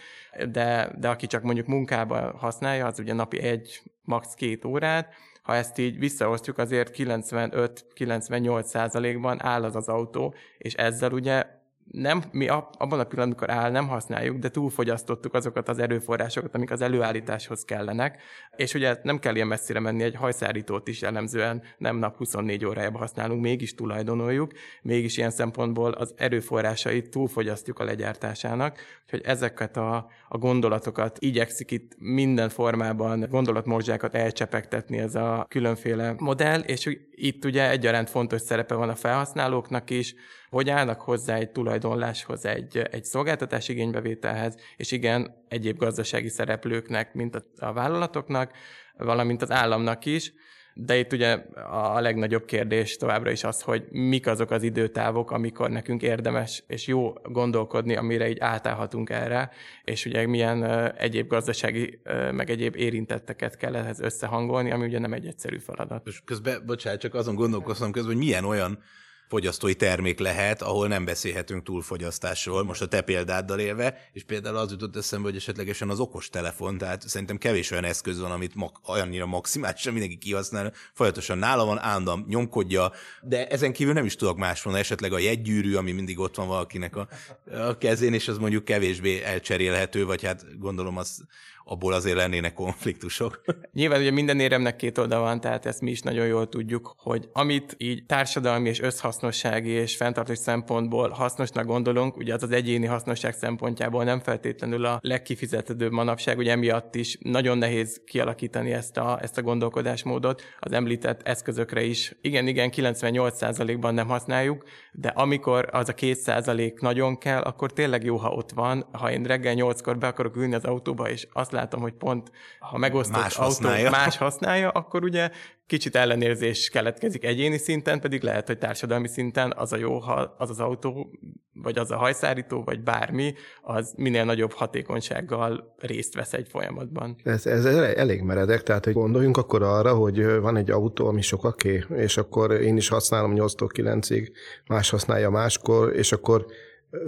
[0.52, 4.34] de, de aki csak mondjuk munkában használja, az ugye napi egy, max.
[4.34, 11.12] két órát, ha ezt így visszaosztjuk, azért 95-98 százalékban áll az az autó, és ezzel
[11.12, 11.46] ugye
[11.92, 16.72] nem, mi abban a pillanatban, amikor áll, nem használjuk, de túlfogyasztottuk azokat az erőforrásokat, amik
[16.72, 18.22] az előállításhoz kellenek,
[18.56, 23.02] és ugye nem kell ilyen messzire menni, egy hajszárítót is jellemzően nem nap 24 órájában
[23.02, 30.38] használunk, mégis tulajdonoljuk, mégis ilyen szempontból az erőforrásait túlfogyasztjuk a legyártásának, úgyhogy ezeket a, a
[30.38, 38.10] gondolatokat igyekszik itt minden formában gondolatmorzsákat elcsepegtetni ez a különféle modell, és itt ugye egyaránt
[38.10, 40.16] fontos szerepe van a felhasználóknak is,
[40.50, 47.36] hogy állnak hozzá egy tulajdonláshoz, egy, egy szolgáltatás igénybevételhez, és igen, egyéb gazdasági szereplőknek, mint
[47.36, 48.52] a, a vállalatoknak,
[48.98, 50.34] valamint az államnak is,
[50.80, 51.32] de itt ugye
[51.72, 56.88] a legnagyobb kérdés továbbra is az, hogy mik azok az időtávok, amikor nekünk érdemes és
[56.88, 59.50] jó gondolkodni, amire így átállhatunk erre,
[59.84, 60.64] és ugye milyen
[60.98, 66.08] egyéb gazdasági, meg egyéb érintetteket kell ehhez összehangolni, ami ugye nem egy egyszerű feladat.
[66.08, 68.80] És közben, bocsánat, csak azon gondolkoztam közben, hogy milyen olyan
[69.28, 74.72] fogyasztói termék lehet, ahol nem beszélhetünk túlfogyasztásról, most a te példáddal élve, és például az
[74.72, 78.72] jutott eszembe, hogy esetlegesen az okos telefon, tehát szerintem kevés olyan eszköz van, amit ma-
[78.84, 84.38] annyira maximálisan mindenki kihasznál, folyamatosan nála van, állandóan nyomkodja, de ezen kívül nem is tudok
[84.38, 87.08] más mondani, esetleg a jegygyűrű, ami mindig ott van valakinek a,
[87.52, 91.26] a kezén, és az mondjuk kevésbé elcserélhető, vagy hát gondolom az
[91.68, 93.42] abból azért lennének konfliktusok.
[93.74, 97.30] Nyilván ugye minden éremnek két oldal van, tehát ezt mi is nagyon jól tudjuk, hogy
[97.34, 103.34] amit így társadalmi és összhasznossági és fenntartós szempontból hasznosnak gondolunk, ugye az az egyéni hasznosság
[103.34, 109.38] szempontjából nem feltétlenül a legkifizetődőbb manapság, ugye emiatt is nagyon nehéz kialakítani ezt a, ezt
[109.38, 112.16] a gondolkodásmódot az említett eszközökre is.
[112.22, 118.16] Igen, igen, 98%-ban nem használjuk, de amikor az a 2% nagyon kell, akkor tényleg jó,
[118.16, 118.86] ha ott van.
[118.92, 122.78] Ha én reggel 8-kor be akarok ülni az autóba, és azt látom, hogy pont ha
[122.78, 123.90] megosztott Más autó használja.
[123.90, 125.30] más használja, akkor ugye
[125.68, 130.50] kicsit ellenérzés keletkezik egyéni szinten, pedig lehet, hogy társadalmi szinten az a jó, ha az
[130.50, 131.12] az autó,
[131.54, 137.16] vagy az a hajszárító, vagy bármi, az minél nagyobb hatékonysággal részt vesz egy folyamatban.
[137.24, 141.86] Ez, ez elég meredek, tehát hogy gondoljunk akkor arra, hogy van egy autó, ami sokaké,
[141.96, 144.32] és akkor én is használom 8-tól 9-ig,
[144.68, 146.46] más használja máskor, és akkor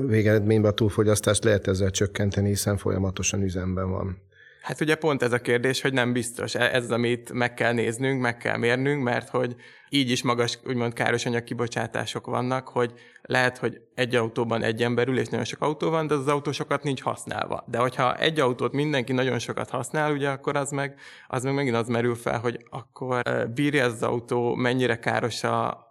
[0.07, 4.27] végeredményben a túlfogyasztást lehet ezzel csökkenteni, hiszen folyamatosan üzemben van.
[4.69, 6.55] Hát ugye pont ez a kérdés, hogy nem biztos.
[6.55, 9.55] E- Ez az, amit meg kell néznünk, meg kell mérnünk, mert hogy
[9.89, 15.08] így is magas, úgymond káros anyag kibocsátások vannak, hogy lehet, hogy egy autóban egy ember
[15.08, 17.63] ül, és nagyon sok autó van, de az autó sokat nincs használva.
[17.67, 21.75] De hogyha egy autót mindenki nagyon sokat használ, ugye akkor az meg, az meg megint
[21.75, 25.88] az merül fel, hogy akkor bírja az autó, mennyire káros a,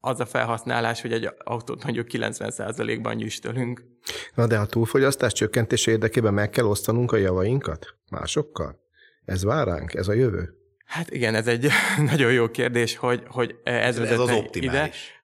[0.00, 3.84] az a felhasználás, hogy egy autót mondjuk 90%-ban nyüstölünk.
[4.34, 8.80] Na de a túlfogyasztás csökkentése érdekében meg kell osztanunk a javainkat másokkal?
[9.24, 9.94] Ez vár ránk?
[9.94, 10.54] Ez a jövő?
[10.84, 11.68] Hát igen, ez egy
[12.12, 15.22] nagyon jó kérdés, hogy, hogy ez, Ez az vezetne optimális.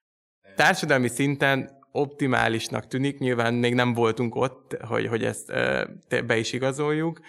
[0.57, 5.53] Társadalmi szinten optimálisnak tűnik, nyilván még nem voltunk ott, hogy, hogy ezt
[6.27, 7.21] be is igazoljuk.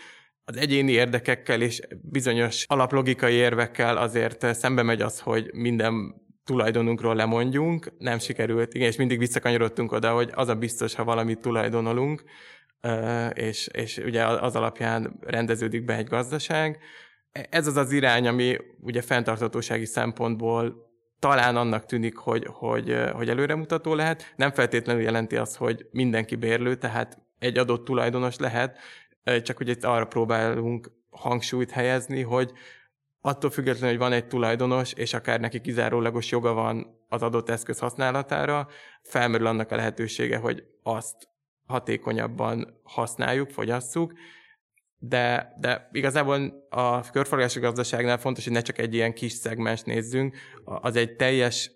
[0.43, 7.91] Az egyéni érdekekkel és bizonyos alaplogikai érvekkel azért szembe megy az, hogy minden tulajdonunkról lemondjunk,
[7.97, 12.23] nem sikerült, igen, és mindig visszakanyarodtunk oda, hogy az a biztos, ha valamit tulajdonolunk,
[13.33, 16.79] és, és ugye az alapján rendeződik be egy gazdaság.
[17.49, 20.85] Ez az az irány, ami ugye fenntarthatósági szempontból
[21.19, 24.33] talán annak tűnik, hogy, hogy, hogy előremutató lehet.
[24.35, 28.77] Nem feltétlenül jelenti azt, hogy mindenki bérlő, tehát egy adott tulajdonos lehet,
[29.43, 32.51] csak hogy itt arra próbálunk hangsúlyt helyezni, hogy
[33.25, 37.79] attól függetlenül, hogy van egy tulajdonos, és akár neki kizárólagos joga van az adott eszköz
[37.79, 38.67] használatára,
[39.01, 41.15] felmerül annak a lehetősége, hogy azt
[41.65, 44.13] hatékonyabban használjuk, fogyasszuk,
[44.97, 50.37] de, de igazából a körforgási gazdaságnál fontos, hogy ne csak egy ilyen kis szegmens nézzünk,
[50.63, 51.71] az egy teljes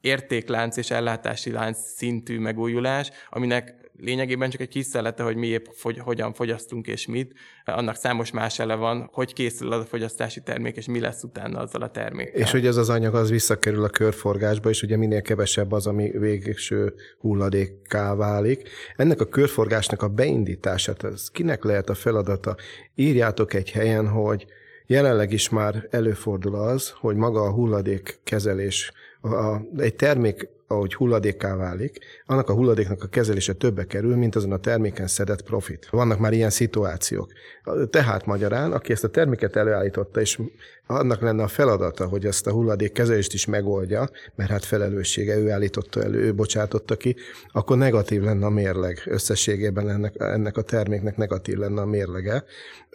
[0.00, 5.64] értéklánc és ellátási lánc szintű megújulás, aminek lényegében csak egy kis szelete, hogy mi épp
[5.72, 7.32] fogy, hogyan fogyasztunk és mit.
[7.64, 11.58] Annak számos más ele van, hogy készül az a fogyasztási termék, és mi lesz utána
[11.58, 12.40] azzal a termékkel.
[12.40, 16.10] És hogy ez az anyag az visszakerül a körforgásba, és ugye minél kevesebb az, ami
[16.18, 18.68] végső hulladékká válik.
[18.96, 22.56] Ennek a körforgásnak a beindítását, az kinek lehet a feladata?
[22.94, 24.46] Írjátok egy helyen, hogy
[24.86, 31.98] jelenleg is már előfordul az, hogy maga a hulladékkezelés, a, egy termék ahogy hulladékká válik,
[32.26, 35.88] annak a hulladéknak a kezelése többe kerül, mint azon a terméken szedett profit.
[35.90, 37.32] Vannak már ilyen szituációk.
[37.90, 40.38] Tehát magyarán, aki ezt a terméket előállította, és
[40.86, 45.50] annak lenne a feladata, hogy ezt a hulladék kezelést is megoldja, mert hát felelőssége, ő
[45.50, 47.16] állította elő, ő bocsátotta ki,
[47.52, 49.02] akkor negatív lenne a mérleg.
[49.06, 52.44] Összességében ennek, ennek a terméknek negatív lenne a mérlege.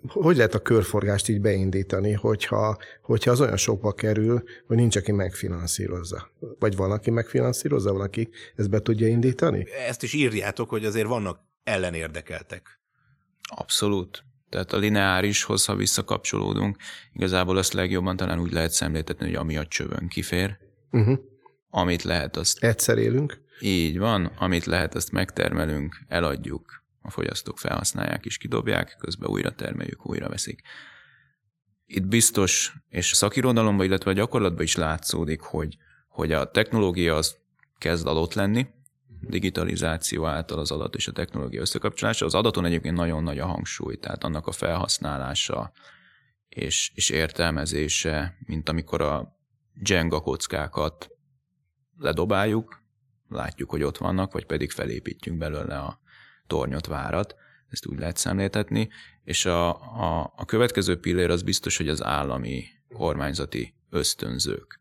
[0.08, 5.12] Hogy lehet a körforgást így beindítani, hogyha, hogyha az olyan sokba kerül, hogy nincs, aki
[5.12, 6.30] megfinanszírozza?
[6.60, 9.66] Vagy van, aki megfinanszírozza, van, aki ezt be tudja indítani?
[9.88, 12.80] Ezt is írjátok, hogy azért vannak ellenérdekeltek.
[13.56, 14.24] Abszolút.
[14.50, 16.78] Tehát a lineárishoz, ha visszakapcsolódunk,
[17.14, 20.58] igazából azt legjobban talán úgy lehet szemléltetni, hogy ami a csövön kifér,
[20.92, 21.20] Uh-huh.
[21.70, 23.42] amit lehet, azt Egyszer élünk.
[23.60, 30.06] így van, amit lehet, azt megtermelünk, eladjuk, a fogyasztók felhasználják és kidobják, közben újra termeljük,
[30.10, 30.62] újra veszik.
[31.86, 35.78] Itt biztos, és szakirodalomban, illetve a gyakorlatban is látszódik, hogy,
[36.08, 37.36] hogy a technológia az
[37.78, 38.68] kezd adott lenni,
[39.22, 42.26] digitalizáció által az adat és a technológia összekapcsolása.
[42.26, 45.72] Az adaton egyébként nagyon nagy a hangsúly, tehát annak a felhasználása
[46.50, 49.36] és, és értelmezése, mint amikor a
[49.84, 51.10] Jenga kockákat
[51.98, 52.84] ledobáljuk,
[53.30, 56.00] látjuk, hogy ott vannak, vagy pedig felépítjük belőle a
[56.48, 57.36] tornyot, várat,
[57.70, 58.90] ezt úgy lehet szemléltetni,
[59.24, 59.70] és a,
[60.02, 64.80] a, a következő pillér az biztos, hogy az állami kormányzati ösztönzők,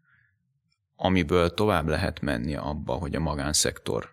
[0.97, 4.09] amiből tovább lehet menni abba, hogy a magánszektor,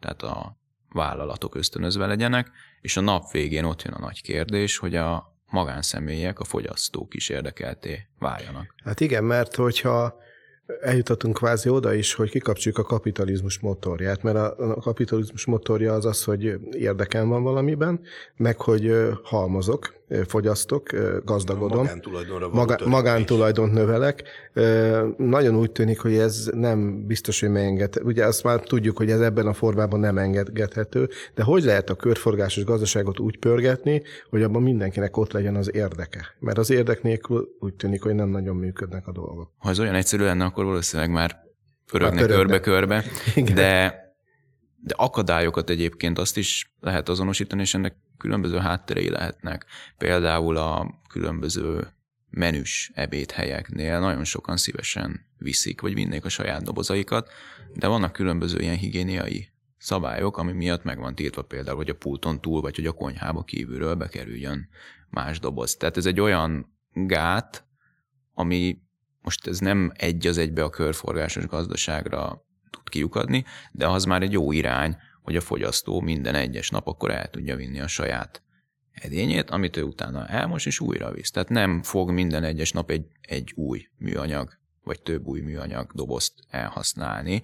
[0.00, 4.94] tehát a vállalatok ösztönözve legyenek, és a nap végén ott jön a nagy kérdés, hogy
[4.94, 8.74] a magánszemélyek, a fogyasztók is érdekelté váljanak.
[8.84, 10.18] Hát igen, mert hogyha
[10.80, 16.04] eljutottunk kvázi oda is, hogy kikapcsoljuk a kapitalizmus motorját, mert a, a kapitalizmus motorja az
[16.04, 18.00] az, hogy érdekem van valamiben,
[18.36, 18.92] meg hogy
[19.22, 19.94] halmozok,
[20.26, 20.88] fogyasztok,
[21.24, 24.22] gazdagodom, Magántulajdonra maga, magántulajdont növelek.
[25.16, 27.96] Nagyon úgy tűnik, hogy ez nem biztos, hogy megenged.
[28.02, 31.94] Ugye azt már tudjuk, hogy ez ebben a formában nem engedhető, de hogy lehet a
[31.94, 36.34] körforgásos gazdaságot úgy pörgetni, hogy abban mindenkinek ott legyen az érdeke?
[36.38, 39.50] Mert az érdek nélkül úgy tűnik, hogy nem nagyon működnek a dolgok.
[39.58, 41.36] Ha ez olyan egyszerű lenne, akkor valószínűleg már
[41.90, 42.36] pörögne pörögne.
[42.36, 43.04] körbe-körbe,
[43.54, 43.94] de,
[44.82, 49.66] de akadályokat egyébként azt is lehet azonosítani, és ennek különböző hátterei lehetnek.
[49.98, 51.88] Például a különböző
[52.30, 57.30] menüs ebédhelyeknél nagyon sokan szívesen viszik, vagy vinnék a saját dobozaikat,
[57.74, 59.48] de vannak különböző ilyen higiéniai
[59.78, 63.42] szabályok, ami miatt meg van tiltva például, hogy a pulton túl, vagy hogy a konyhába
[63.42, 64.68] kívülről bekerüljön
[65.10, 65.76] más doboz.
[65.76, 67.64] Tehát ez egy olyan gát,
[68.34, 68.78] ami
[69.22, 74.32] most ez nem egy az egybe a körforgásos gazdaságra tud kiukadni, de az már egy
[74.32, 74.96] jó irány,
[75.26, 78.42] hogy a fogyasztó minden egyes nap akkor el tudja vinni a saját
[78.92, 81.30] edényét, amit ő utána elmos és újra visz.
[81.30, 86.32] Tehát nem fog minden egyes nap egy, egy új műanyag, vagy több új műanyag dobozt
[86.50, 87.42] elhasználni.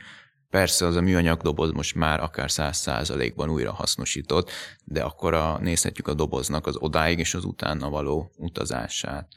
[0.50, 4.50] Persze az a műanyag doboz most már akár száz százalékban újra hasznosított,
[4.84, 9.28] de akkor a, nézhetjük a doboznak az odáig és az utána való utazását.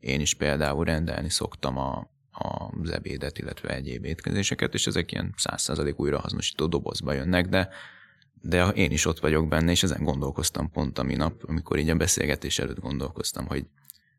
[0.00, 5.62] Én is például rendelni szoktam a, az ebédet, illetve egyéb étkezéseket, és ezek ilyen száz
[5.62, 7.68] százalék újra hasznosító dobozba jönnek, de
[8.46, 11.94] de én is ott vagyok benne, és ezen gondolkoztam pont a minap, amikor így a
[11.94, 13.66] beszélgetés előtt gondolkoztam, hogy,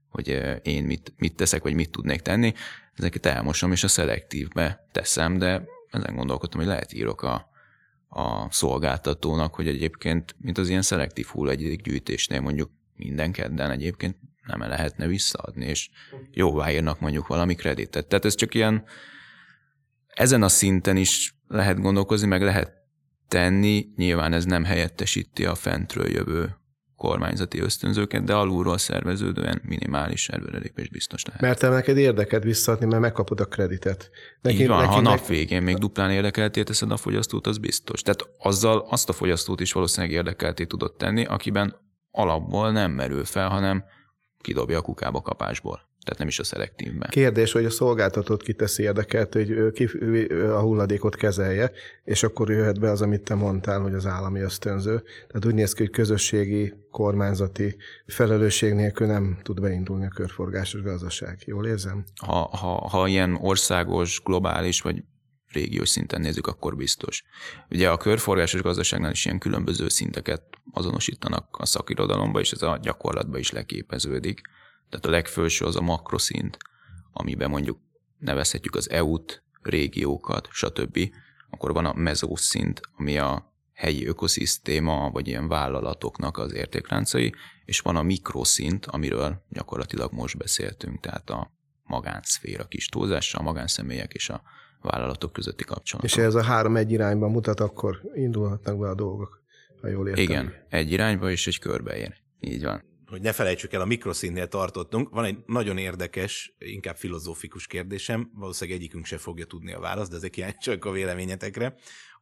[0.10, 0.28] hogy
[0.64, 2.54] én mit, mit teszek, vagy mit tudnék tenni.
[2.94, 7.50] Ezeket elmosom, és a szelektívbe teszem, de ezen gondolkodtam, hogy lehet írok a,
[8.08, 14.60] a szolgáltatónak, hogy egyébként, mint az ilyen szelektív hulladék gyűjtésnél mondjuk minden kedden egyébként nem
[14.60, 15.90] lehetne visszaadni, és
[16.32, 18.08] jóváírnak mondjuk valami kreditet.
[18.08, 18.84] Tehát ez csak ilyen,
[20.08, 22.74] ezen a szinten is lehet gondolkozni, meg lehet
[23.28, 26.56] tenni, nyilván ez nem helyettesíti a fentről jövő
[26.96, 31.42] kormányzati ösztönzőket, de alulról szerveződően minimális előrelépés biztos lehet.
[31.42, 34.10] Mert te neked érdeket visszaadni, mert megkapod a kreditet.
[34.42, 37.58] Neki, Így van, neki, ha a nap végén még duplán érdekelté teszed a fogyasztót, az
[37.58, 38.02] biztos.
[38.02, 41.76] Tehát azzal azt a fogyasztót is valószínűleg érdekelté tudod tenni, akiben
[42.12, 43.84] alapból nem merül fel, hanem
[44.46, 47.10] kidobja a kukába kapásból tehát nem is a szelektívben.
[47.10, 49.86] Kérdés, hogy a szolgáltatót kiteszi érdekelt, hogy ki,
[50.34, 51.72] a hulladékot kezelje,
[52.04, 55.04] és akkor jöhet be az, amit te mondtál, hogy az állami ösztönző.
[55.28, 57.76] Tehát úgy néz ki, hogy közösségi, kormányzati
[58.08, 61.42] felelősség nélkül nem tud beindulni a körforgásos gazdaság.
[61.46, 62.04] Jól érzem?
[62.22, 65.04] Ha, ha, ha ilyen országos, globális vagy
[65.52, 67.24] régiós szinten nézzük, akkor biztos.
[67.70, 73.40] Ugye a körforgásos gazdaságnál is ilyen különböző szinteket azonosítanak a szakirodalomba, és ez a gyakorlatban
[73.40, 74.42] is leképeződik
[74.90, 76.58] tehát a legfelső az a makroszint,
[77.12, 77.80] amiben mondjuk
[78.18, 81.00] nevezhetjük az EU-t, régiókat, stb.
[81.50, 87.34] Akkor van a mezószint, ami a helyi ökoszisztéma, vagy ilyen vállalatoknak az értékláncai,
[87.66, 91.52] és van a mikroszint, amiről gyakorlatilag most beszéltünk, tehát a
[91.84, 94.42] magánszféra kis túlzással, a magánszemélyek és a
[94.86, 96.12] vállalatok közötti kapcsolatok.
[96.12, 99.42] És ez a három egy irányba mutat, akkor indulhatnak be a dolgok,
[99.82, 100.24] ha jól értem.
[100.24, 102.14] Igen, egy irányba és egy körbe ér.
[102.40, 105.10] Így van hogy ne felejtsük el, a mikroszintnél tartottunk.
[105.10, 110.16] Van egy nagyon érdekes, inkább filozófikus kérdésem, valószínűleg egyikünk se fogja tudni a választ, de
[110.16, 111.76] ezek kíváncsiak a véleményetekre,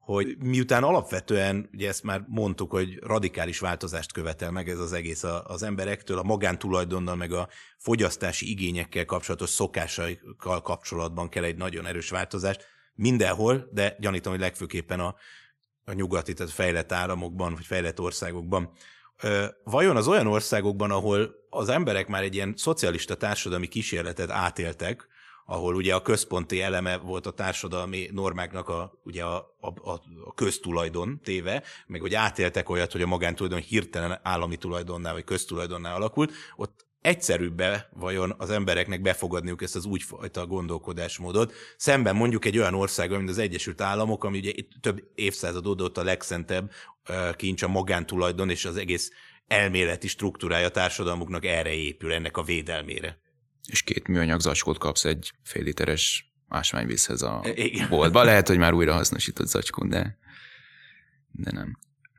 [0.04, 5.24] hogy miután alapvetően, ugye ezt már mondtuk, hogy radikális változást követel meg ez az egész
[5.24, 12.10] az emberektől, a magántulajdonnal, meg a fogyasztási igényekkel kapcsolatos szokásaikkal kapcsolatban kell egy nagyon erős
[12.10, 15.16] változást, mindenhol, de gyanítom, hogy legfőképpen a,
[15.86, 18.72] a nyugati, tehát fejlett államokban, vagy fejlett országokban.
[19.64, 25.08] Vajon az olyan országokban, ahol az emberek már egy ilyen szocialista társadalmi kísérletet átéltek,
[25.46, 29.92] ahol ugye a központi eleme volt a társadalmi normáknak a, ugye a, a,
[30.26, 35.96] a köztulajdon téve, meg hogy átéltek olyat, hogy a magántulajdon hirtelen állami tulajdonná vagy köztulajdonná
[35.96, 42.74] alakult, ott egyszerűbb vajon az embereknek befogadniuk ezt az úgyfajta gondolkodásmódot, szemben mondjuk egy olyan
[42.74, 44.52] ország, mint az Egyesült Államok, ami ugye
[44.82, 46.72] több évszázad óta a legszentebb
[47.36, 49.12] kincs a magántulajdon, és az egész
[49.48, 53.23] elméleti struktúrája társadalmuknak erre épül, ennek a védelmére.
[53.68, 57.90] És két műanyag zacskót kapsz egy fél literes ásványvízhez a Igen.
[57.90, 58.24] boltba.
[58.24, 60.18] Lehet, hogy már újra hasznosított zacskó, de,
[61.32, 61.78] de nem.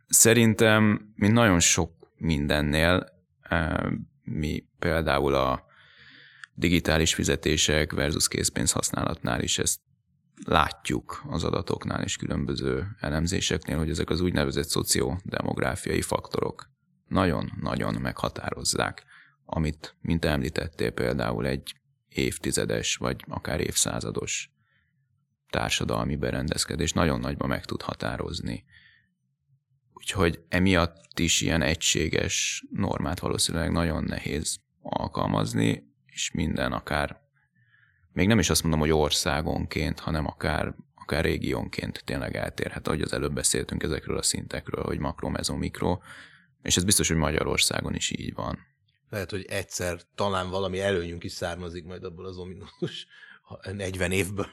[0.09, 3.09] Szerintem, mint nagyon sok mindennél,
[4.23, 5.67] mi például a
[6.55, 9.81] digitális fizetések versus készpénz használatnál is ezt
[10.45, 16.71] látjuk az adatoknál és különböző elemzéseknél, hogy ezek az úgynevezett szociodemográfiai faktorok
[17.09, 19.05] nagyon-nagyon meghatározzák,
[19.45, 21.75] amit, mint említettél, például egy
[22.09, 24.51] évtizedes vagy akár évszázados
[25.51, 28.65] társadalmi berendezkedés nagyon nagyban meg tud határozni.
[29.93, 37.21] Úgyhogy emiatt is ilyen egységes normát valószínűleg nagyon nehéz alkalmazni, és minden akár,
[38.13, 43.13] még nem is azt mondom, hogy országonként, hanem akár, akár régiónként tényleg eltérhet, ahogy az
[43.13, 45.99] előbb beszéltünk ezekről a szintekről, hogy makro, mezo, mikro,
[46.63, 48.59] és ez biztos, hogy Magyarországon is így van.
[49.15, 53.07] Lehet, hogy egyszer talán valami előnyünk is származik majd abból az ominus
[53.73, 54.47] 40 évből.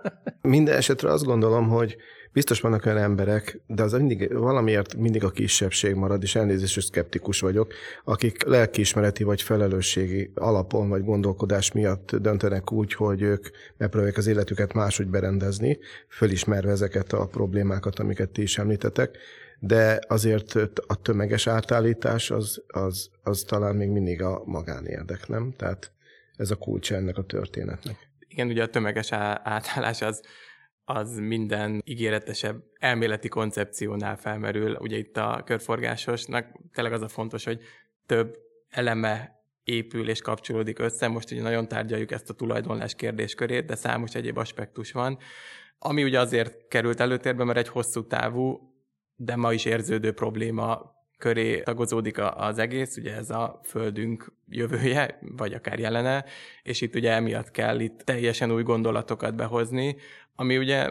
[0.40, 1.96] Minden esetre azt gondolom, hogy
[2.32, 6.82] biztos vannak olyan emberek, de az mindig, valamiért mindig a kisebbség marad, és elnézést, hogy
[6.82, 7.72] szkeptikus vagyok,
[8.04, 14.72] akik lelkiismereti vagy felelősségi alapon vagy gondolkodás miatt döntenek úgy, hogy ők megpróbálják az életüket
[14.72, 19.18] máshogy berendezni, fölismerve ezeket a problémákat, amiket ti is említetek,
[19.64, 20.54] de azért
[20.86, 25.52] a tömeges átállítás az, az, az talán még mindig a magánérdek, nem?
[25.56, 25.92] Tehát
[26.36, 28.08] ez a kulcsa ennek a történetnek.
[28.28, 30.22] Igen, ugye a tömeges átállás az,
[30.84, 34.76] az minden ígéretesebb elméleti koncepciónál felmerül.
[34.80, 37.60] Ugye itt a körforgásosnak tényleg az a fontos, hogy
[38.06, 38.36] több
[38.68, 41.08] eleme épül és kapcsolódik össze.
[41.08, 45.18] Most ugye nagyon tárgyaljuk ezt a tulajdonlás kérdéskörét, de számos egyéb aspektus van,
[45.78, 48.71] ami ugye azért került előtérbe, mert egy hosszú távú,
[49.24, 55.52] de ma is érződő probléma köré tagozódik az egész, ugye ez a földünk jövője, vagy
[55.52, 56.24] akár jelene,
[56.62, 59.96] és itt ugye emiatt kell itt teljesen új gondolatokat behozni,
[60.34, 60.90] ami ugye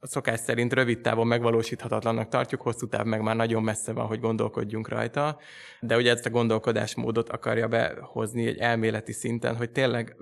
[0.00, 4.88] szokás szerint rövid távon megvalósíthatatlannak tartjuk, hosszú táv meg már nagyon messze van, hogy gondolkodjunk
[4.88, 5.38] rajta,
[5.80, 10.16] de ugye ezt a gondolkodásmódot akarja behozni egy elméleti szinten, hogy tényleg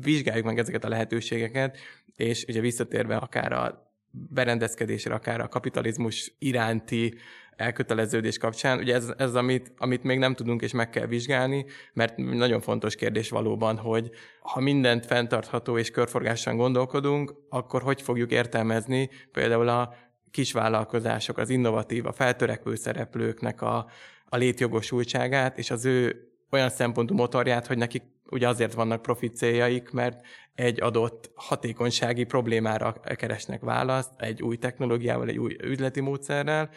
[0.00, 1.76] vizsgáljuk meg ezeket a lehetőségeket,
[2.16, 7.14] és ugye visszatérve akár a berendezkedésre, akár a kapitalizmus iránti
[7.56, 8.78] elköteleződés kapcsán.
[8.78, 12.94] Ugye ez, ez amit, amit még nem tudunk és meg kell vizsgálni, mert nagyon fontos
[12.94, 19.94] kérdés valóban, hogy ha mindent fenntartható és körforgásan gondolkodunk, akkor hogy fogjuk értelmezni például a
[20.30, 23.86] kisvállalkozások, az innovatív, a feltörekvő szereplőknek a,
[24.24, 29.90] a létjogosultságát, és az ő olyan szempontú motorját, hogy nekik ugye azért vannak profit céljaik,
[29.90, 36.70] mert egy adott hatékonysági problémára keresnek választ, egy új technológiával, egy új üzleti módszerrel,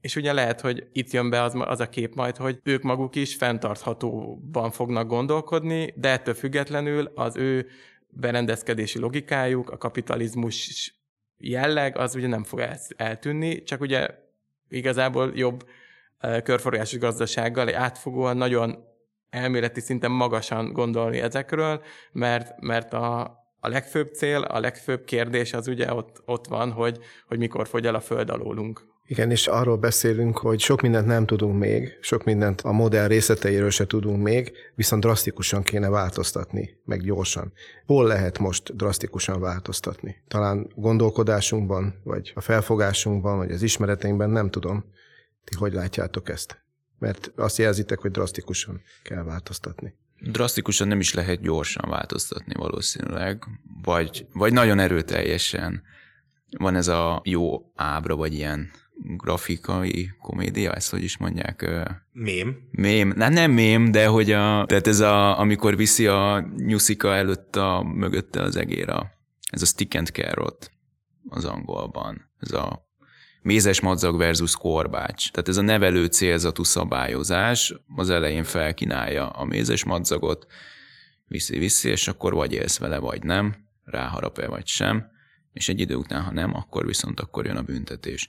[0.00, 3.14] és ugye lehet, hogy itt jön be az, az a kép majd, hogy ők maguk
[3.14, 7.66] is fenntarthatóban fognak gondolkodni, de ettől függetlenül az ő
[8.08, 10.94] berendezkedési logikájuk, a kapitalizmus
[11.38, 14.08] jelleg, az ugye nem fog eltűnni, csak ugye
[14.68, 15.68] igazából jobb
[16.42, 18.84] körforgásos gazdasággal, egy átfogóan nagyon
[19.30, 23.20] elméleti szinten magasan gondolni ezekről, mert, mert a,
[23.60, 27.86] a legfőbb cél, a legfőbb kérdés az ugye ott, ott van, hogy, hogy mikor fogy
[27.86, 28.94] el a föld alólunk.
[29.08, 33.70] Igen, és arról beszélünk, hogy sok mindent nem tudunk még, sok mindent a modell részleteiről
[33.70, 37.52] se tudunk még, viszont drasztikusan kéne változtatni, meg gyorsan.
[37.86, 40.22] Hol lehet most drasztikusan változtatni?
[40.28, 44.84] Talán gondolkodásunkban, vagy a felfogásunkban, vagy az ismereteinkben, nem tudom.
[45.44, 46.64] Ti hogy látjátok ezt?
[46.98, 49.94] Mert azt jelzitek, hogy drasztikusan kell változtatni.
[50.20, 53.44] Drasztikusan nem is lehet gyorsan változtatni valószínűleg,
[53.82, 55.82] vagy, vagy nagyon erőteljesen.
[56.58, 58.70] Van ez a jó ábra, vagy ilyen
[59.16, 61.68] grafikai komédia, ezt hogy is mondják?
[62.12, 62.68] Mém.
[62.70, 63.12] Mém.
[63.16, 67.82] Na, nem mém, de hogy a, tehát ez a, amikor viszi a nyuszika előtt a,
[67.82, 68.88] mögötte az egér,
[69.50, 70.70] ez a stick and carrot
[71.28, 72.30] az angolban.
[72.38, 72.85] Ez a
[73.46, 75.30] mézes madzag versus korbács.
[75.30, 80.46] Tehát ez a nevelő célzatú szabályozás az elején felkínálja a mézes madzagot,
[81.26, 85.10] viszi-viszi, és akkor vagy élsz vele, vagy nem, ráharap-e vagy sem,
[85.52, 88.28] és egy idő után, ha nem, akkor viszont akkor jön a büntetés.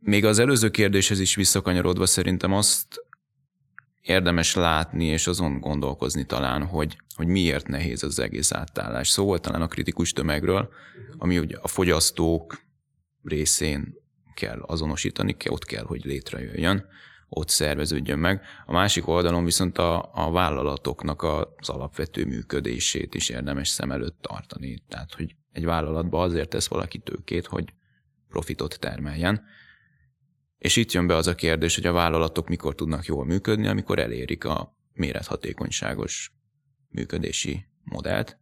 [0.00, 3.04] Még az előző kérdéshez is visszakanyarodva szerintem azt
[4.00, 9.08] érdemes látni és azon gondolkozni talán, hogy, hogy miért nehéz az egész átállás.
[9.08, 10.68] Szóval talán a kritikus tömegről,
[11.18, 12.70] ami ugye a fogyasztók
[13.24, 13.94] részén
[14.34, 16.86] kell azonosítani, kell, ott kell, hogy létrejöjjön,
[17.28, 18.42] ott szerveződjön meg.
[18.66, 24.82] A másik oldalon viszont a, a vállalatoknak az alapvető működését is érdemes szem előtt tartani.
[24.88, 27.72] Tehát, hogy egy vállalatba azért tesz valaki tőkét, hogy
[28.28, 29.44] profitot termeljen,
[30.58, 33.98] és itt jön be az a kérdés, hogy a vállalatok mikor tudnak jól működni, amikor
[33.98, 36.32] elérik a mérethatékonyságos
[36.88, 38.38] működési modellt,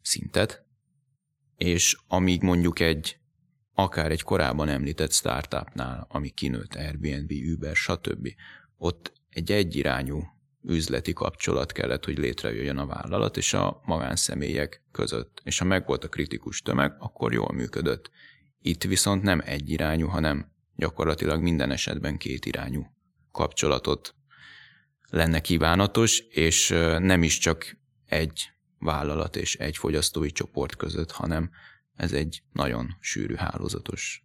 [0.00, 0.64] szintet,
[1.56, 3.20] és amíg mondjuk egy
[3.74, 8.28] akár egy korábban említett startupnál, ami kinőtt Airbnb, Uber, stb.
[8.76, 10.22] Ott egy egyirányú
[10.64, 15.40] üzleti kapcsolat kellett, hogy létrejöjjön a vállalat és a magánszemélyek között.
[15.44, 18.10] És ha megvolt a kritikus tömeg, akkor jól működött.
[18.60, 22.86] Itt viszont nem egyirányú, hanem gyakorlatilag minden esetben két irányú
[23.32, 24.14] kapcsolatot
[25.08, 26.68] lenne kívánatos, és
[26.98, 31.50] nem is csak egy vállalat és egy fogyasztói csoport között, hanem
[31.96, 34.24] ez egy nagyon sűrű hálózatos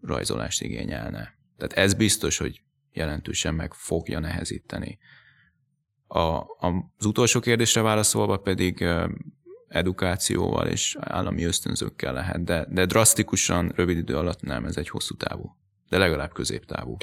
[0.00, 1.38] rajzolást igényelne.
[1.56, 4.98] Tehát ez biztos, hogy jelentősen meg fogja nehezíteni.
[6.06, 6.42] A,
[6.98, 8.84] az utolsó kérdésre válaszolva pedig
[9.68, 15.16] edukációval és állami ösztönzőkkel lehet, de, de drasztikusan rövid idő alatt nem, ez egy hosszú
[15.16, 15.56] távú,
[15.88, 16.96] de legalább középtávú.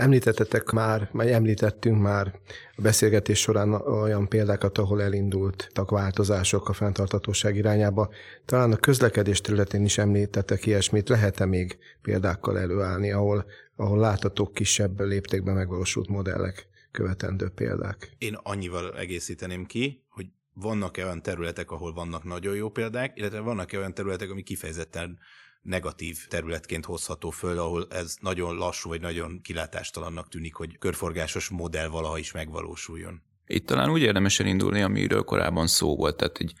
[0.00, 2.40] Említettetek már, vagy említettünk már
[2.76, 8.10] a beszélgetés során olyan példákat, ahol elindultak változások a fenntartatóság irányába.
[8.44, 11.08] Talán a közlekedés területén is említettek ilyesmit.
[11.08, 13.44] Lehet-e még példákkal előállni, ahol,
[13.76, 18.10] ahol láthatók kisebb léptékben megvalósult modellek, követendő példák?
[18.18, 23.78] Én annyival egészíteném ki, hogy vannak-e olyan területek, ahol vannak nagyon jó példák, illetve vannak-e
[23.78, 25.18] olyan területek, ami kifejezetten
[25.62, 31.88] negatív területként hozható föl, ahol ez nagyon lassú vagy nagyon kilátástalannak tűnik, hogy körforgásos modell
[31.88, 33.22] valaha is megvalósuljon.
[33.46, 36.52] Itt talán úgy érdemes elindulni, amiről korábban szó volt, tehát egy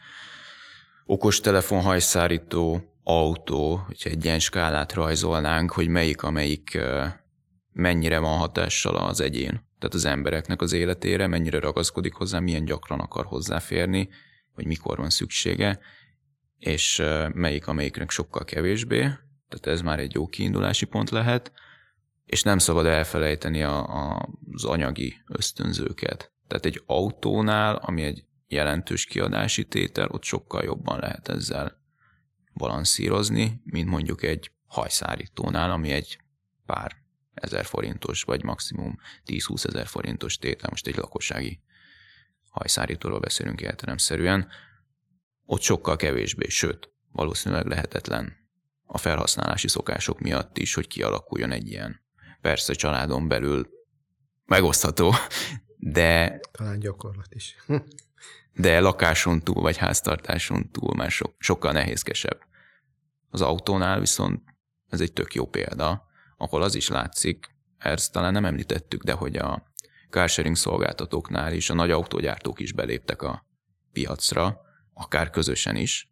[1.04, 6.78] okos hajszárító autó, hogyha egy ilyen skálát rajzolnánk, hogy melyik, amelyik
[7.72, 13.00] mennyire van hatással az egyén, tehát az embereknek az életére, mennyire ragaszkodik hozzá, milyen gyakran
[13.00, 14.08] akar hozzáférni,
[14.54, 15.80] vagy mikor van szüksége,
[16.60, 17.02] és
[17.32, 18.98] melyik, amelyiknek sokkal kevésbé,
[19.48, 21.52] tehát ez már egy jó kiindulási pont lehet,
[22.26, 26.32] és nem szabad elfelejteni a, a, az anyagi ösztönzőket.
[26.46, 31.80] Tehát egy autónál, ami egy jelentős kiadási tétel, ott sokkal jobban lehet ezzel
[32.54, 36.18] balanszírozni, mint mondjuk egy hajszárítónál, ami egy
[36.66, 36.96] pár
[37.34, 41.60] ezer forintos, vagy maximum 10-20 ezer forintos tétel, most egy lakossági
[42.50, 44.48] hajszárítóról beszélünk értelemszerűen,
[45.50, 48.36] ott sokkal kevésbé, sőt, valószínűleg lehetetlen
[48.86, 52.00] a felhasználási szokások miatt is, hogy kialakuljon egy ilyen.
[52.40, 53.70] Persze családon belül
[54.44, 55.14] megosztható,
[55.96, 56.40] de...
[56.52, 57.56] Talán gyakorlat is.
[58.54, 62.40] de lakáson túl, vagy háztartáson túl már so, sokkal nehézkesebb.
[63.30, 64.42] Az autónál viszont
[64.88, 69.36] ez egy tök jó példa, ahol az is látszik, ezt talán nem említettük, de hogy
[69.36, 69.72] a
[70.10, 73.46] carsharing szolgáltatóknál is a nagy autógyártók is beléptek a
[73.92, 74.68] piacra,
[75.00, 76.08] akár közösen is,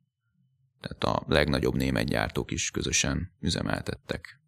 [0.80, 4.40] tehát a legnagyobb német gyártók is közösen üzemeltettek,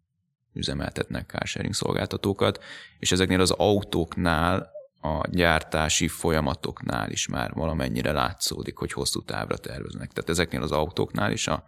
[0.53, 2.63] üzemeltetnek carsharing szolgáltatókat,
[2.99, 4.71] és ezeknél az autóknál,
[5.01, 10.11] a gyártási folyamatoknál is már valamennyire látszódik, hogy hosszú távra terveznek.
[10.11, 11.63] Tehát ezeknél az autóknál is a,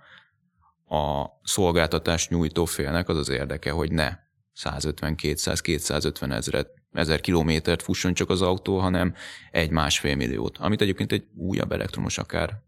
[0.95, 4.17] a szolgáltatás nyújtó félnek az az érdeke, hogy ne
[4.55, 9.14] 150-200-250 ezeret, ezer kilométert fusson csak az autó, hanem
[9.52, 12.62] egy-másfél milliót, amit egyébként egy újabb elektromos akár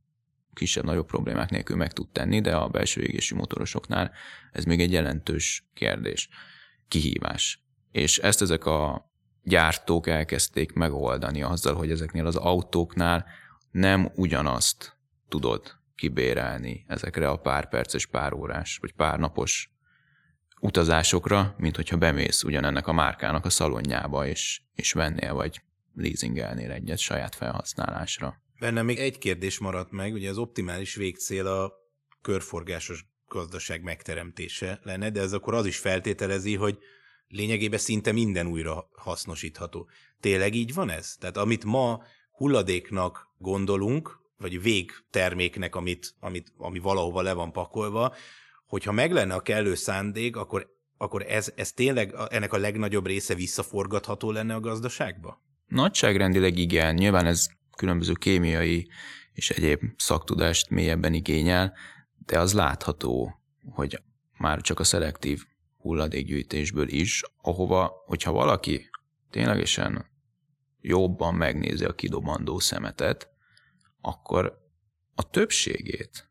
[0.54, 4.12] kisebb-nagyobb problémák nélkül meg tud tenni, de a belső égésű motorosoknál
[4.52, 6.30] ez még egy jelentős kérdés,
[6.88, 7.64] kihívás.
[7.92, 9.10] És ezt ezek a
[9.44, 13.26] gyártók elkezdték megoldani azzal, hogy ezeknél az autóknál
[13.72, 14.98] nem ugyanazt
[15.30, 19.75] tudod kibérelni ezekre a pár perces, pár órás, vagy pár napos
[20.66, 25.62] utazásokra, mint hogyha bemész ugyanennek a márkának a szalonjába, és, és vennél, vagy
[25.96, 28.42] leasingelnél egyet saját felhasználásra.
[28.60, 31.74] Benne még egy kérdés maradt meg, ugye az optimális végcél a
[32.22, 36.78] körforgásos gazdaság megteremtése lenne, de ez akkor az is feltételezi, hogy
[37.28, 39.90] lényegében szinte minden újra hasznosítható.
[40.20, 41.16] Tényleg így van ez?
[41.20, 48.16] Tehát amit ma hulladéknak gondolunk, vagy végterméknek, amit, amit, ami valahova le van pakolva,
[48.66, 53.36] hogyha meg lenne a kellő szándék, akkor, akkor ez, ez tényleg ennek a legnagyobb része
[53.36, 55.44] visszaforgatható lenne a gazdaságba?
[55.66, 57.48] Nagyságrendileg igen, nyilván ez
[57.78, 58.90] különböző kémiai
[59.32, 61.74] és egyéb szaktudást mélyebben igényel,
[62.26, 63.40] de az látható,
[63.70, 64.02] hogy
[64.38, 65.44] már csak a szelektív
[65.78, 68.90] hulladékgyűjtésből is, ahova, hogyha valaki
[69.30, 70.06] ténylegesen
[70.82, 73.30] jobban megnézi a kidobandó szemetet,
[74.02, 74.58] akkor
[75.16, 76.30] a többségét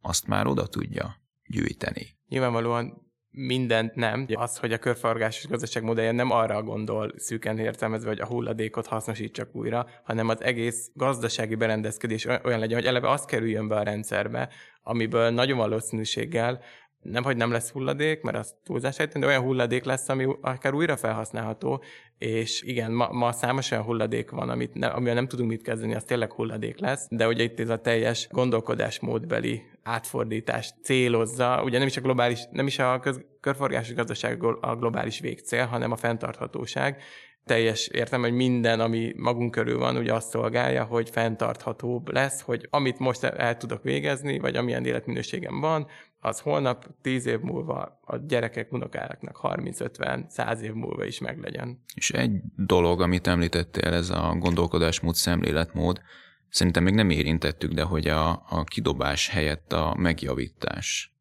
[0.00, 1.21] azt már oda tudja
[1.52, 2.06] gyűjteni.
[2.28, 4.26] Nyilvánvalóan mindent nem.
[4.32, 9.54] Az, hogy a körforgásos gazdaság modellje nem arra gondol szűken értelmezve, hogy a hulladékot hasznosítsak
[9.54, 14.48] újra, hanem az egész gazdasági berendezkedés olyan legyen, hogy eleve az kerüljön be a rendszerbe,
[14.82, 16.60] amiből nagyon valószínűséggel
[17.02, 20.96] nem, hogy nem lesz hulladék, mert az túlzás de olyan hulladék lesz, ami akár újra
[20.96, 21.82] felhasználható,
[22.18, 25.94] és igen, ma, ma számos olyan hulladék van, amit ne, amivel nem tudunk mit kezdeni,
[25.94, 31.86] az tényleg hulladék lesz, de ugye itt ez a teljes gondolkodásmódbeli átfordítást célozza, ugye nem
[31.86, 37.02] is a globális, nem is a köz, körforgásos gazdaság a globális végcél, hanem a fenntarthatóság,
[37.44, 42.66] teljes értem, hogy minden, ami magunk körül van, ugye azt szolgálja, hogy fenntarthatóbb lesz, hogy
[42.70, 45.86] amit most el tudok végezni, vagy amilyen életminőségem van,
[46.24, 51.82] az holnap, tíz év múlva a gyerekek, unokáknak 30-50, 100 év múlva is meglegyen.
[51.94, 56.00] És egy dolog, amit említettél, ez a gondolkodásmód, szemléletmód,
[56.48, 61.16] szerintem még nem érintettük, de hogy a, a kidobás helyett a megjavítás.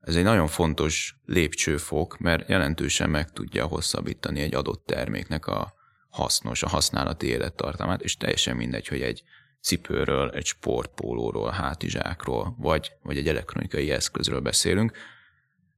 [0.00, 5.72] Ez egy nagyon fontos lépcsőfok, mert jelentősen meg tudja hosszabbítani egy adott terméknek a
[6.08, 9.22] hasznos, a használati élettartamát, és teljesen mindegy, hogy egy
[9.62, 14.92] cipőről, egy sportpólóról, hátizsákról, vagy, vagy egy elektronikai eszközről beszélünk.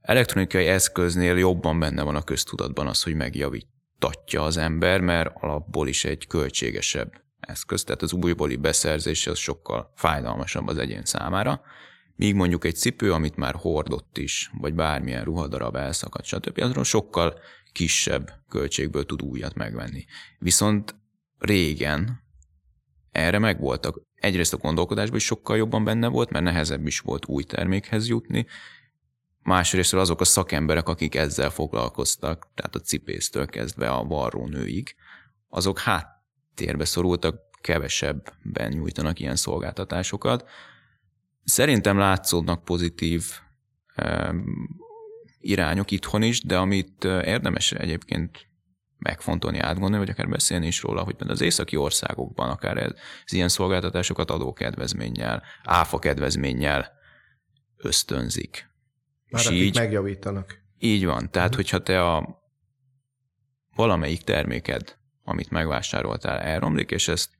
[0.01, 3.67] Elektronikai eszköznél jobban benne van a köztudatban az, hogy megjavít
[3.99, 9.93] tartja az ember, mert alapból is egy költségesebb eszköz, tehát az újbóli beszerzés az sokkal
[9.95, 11.61] fájdalmasabb az egyén számára,
[12.17, 16.59] míg mondjuk egy cipő, amit már hordott is, vagy bármilyen ruhadarab elszakadt, stb.
[16.59, 17.39] azról sokkal
[17.73, 20.05] kisebb költségből tud újat megvenni.
[20.39, 20.95] Viszont
[21.39, 22.24] régen
[23.15, 24.01] erre megvoltak.
[24.15, 28.47] Egyrészt a gondolkodásban is sokkal jobban benne volt, mert nehezebb is volt új termékhez jutni,
[29.43, 34.95] másrészt azok a szakemberek, akik ezzel foglalkoztak, tehát a cipésztől kezdve a varrónőig,
[35.49, 40.49] azok háttérbe szorultak, kevesebben nyújtanak ilyen szolgáltatásokat.
[41.45, 43.25] Szerintem látszódnak pozitív
[45.41, 48.47] irányok itthon is, de amit érdemes egyébként
[49.05, 52.91] megfontolni, átgondolni, vagy akár beszélni is róla, hogy az északi országokban akár ez,
[53.25, 56.93] ez ilyen szolgáltatásokat adókedvezménnyel, áfa kedvezménnyel
[57.77, 58.71] ösztönzik.
[59.31, 60.63] Már és így megjavítanak.
[60.79, 61.31] Így van.
[61.31, 61.65] Tehát, uh-huh.
[61.65, 62.43] hogyha te a
[63.75, 67.31] valamelyik terméked, amit megvásároltál, elromlik, és ezt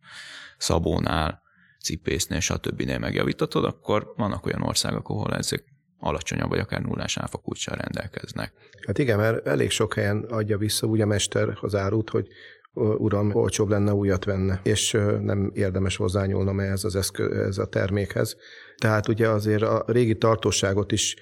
[0.59, 1.43] szabónál,
[1.83, 2.83] cipésznél, stb.
[2.83, 5.74] megjavítatod, akkor vannak olyan országok, ahol ezek
[6.05, 8.53] alacsonyabb vagy akár nullás áfakulcsal rendelkeznek.
[8.87, 12.29] Hát igen, mert elég sok helyen adja vissza úgy a mester az árut, hogy
[12.75, 14.91] uram, olcsóbb lenne újat venne, és
[15.21, 18.37] nem érdemes hozzányúlnom ehhez az eszköz, ez a termékhez.
[18.77, 21.17] Tehát ugye azért a régi tartóságot is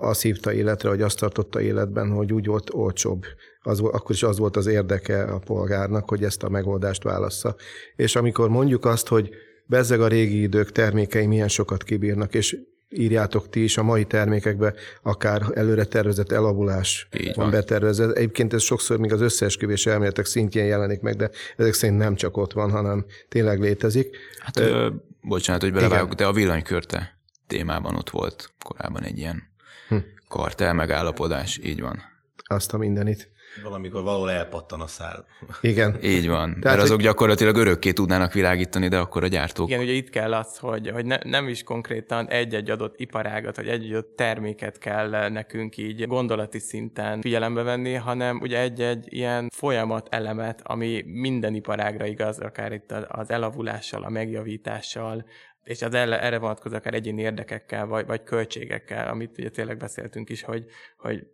[0.00, 3.24] azt hívta életre, hogy azt tartotta életben, hogy úgy volt olcsóbb.
[3.60, 7.56] Az, akkor is az volt az érdeke a polgárnak, hogy ezt a megoldást válassza.
[7.96, 9.30] És amikor mondjuk azt, hogy
[9.66, 12.56] bezzeg a régi idők termékei milyen sokat kibírnak, és
[12.96, 18.12] írjátok ti is a mai termékekbe, akár előre tervezett elavulás Így van, van betervezve.
[18.12, 22.36] Egyébként ez sokszor még az összeesküvés elméletek szintjén jelenik meg, de ezek szerint nem csak
[22.36, 24.16] ott van, hanem tényleg létezik.
[24.38, 24.88] Hát, ö,
[25.20, 29.42] bocsánat, hogy belevágok, de a villanykörte témában ott volt korábban egy ilyen
[29.88, 29.96] hm.
[30.28, 32.02] kartel megállapodás, így van.
[32.46, 33.32] Azt a mindenit.
[33.62, 35.26] Valamikor valahol elpattan a szál.
[35.60, 35.98] Igen.
[36.02, 36.48] Így van.
[36.48, 37.04] Tehát, Mert azok hogy...
[37.04, 39.68] gyakorlatilag örökké tudnának világítani, de akkor a gyártók...
[39.68, 43.68] Igen, ugye itt kell az, hogy, hogy ne, nem is konkrétan egy-egy adott iparágat, vagy
[43.68, 50.08] egy-egy adott terméket kell nekünk így gondolati szinten figyelembe venni, hanem ugye egy-egy ilyen folyamat
[50.10, 55.24] elemet, ami minden iparágra igaz, akár itt az elavulással, a megjavítással,
[55.64, 60.42] és az erre vonatkozó akár egyéni érdekekkel, vagy, vagy költségekkel, amit ugye tényleg beszéltünk is,
[60.42, 60.64] hogy,
[60.96, 61.26] hogy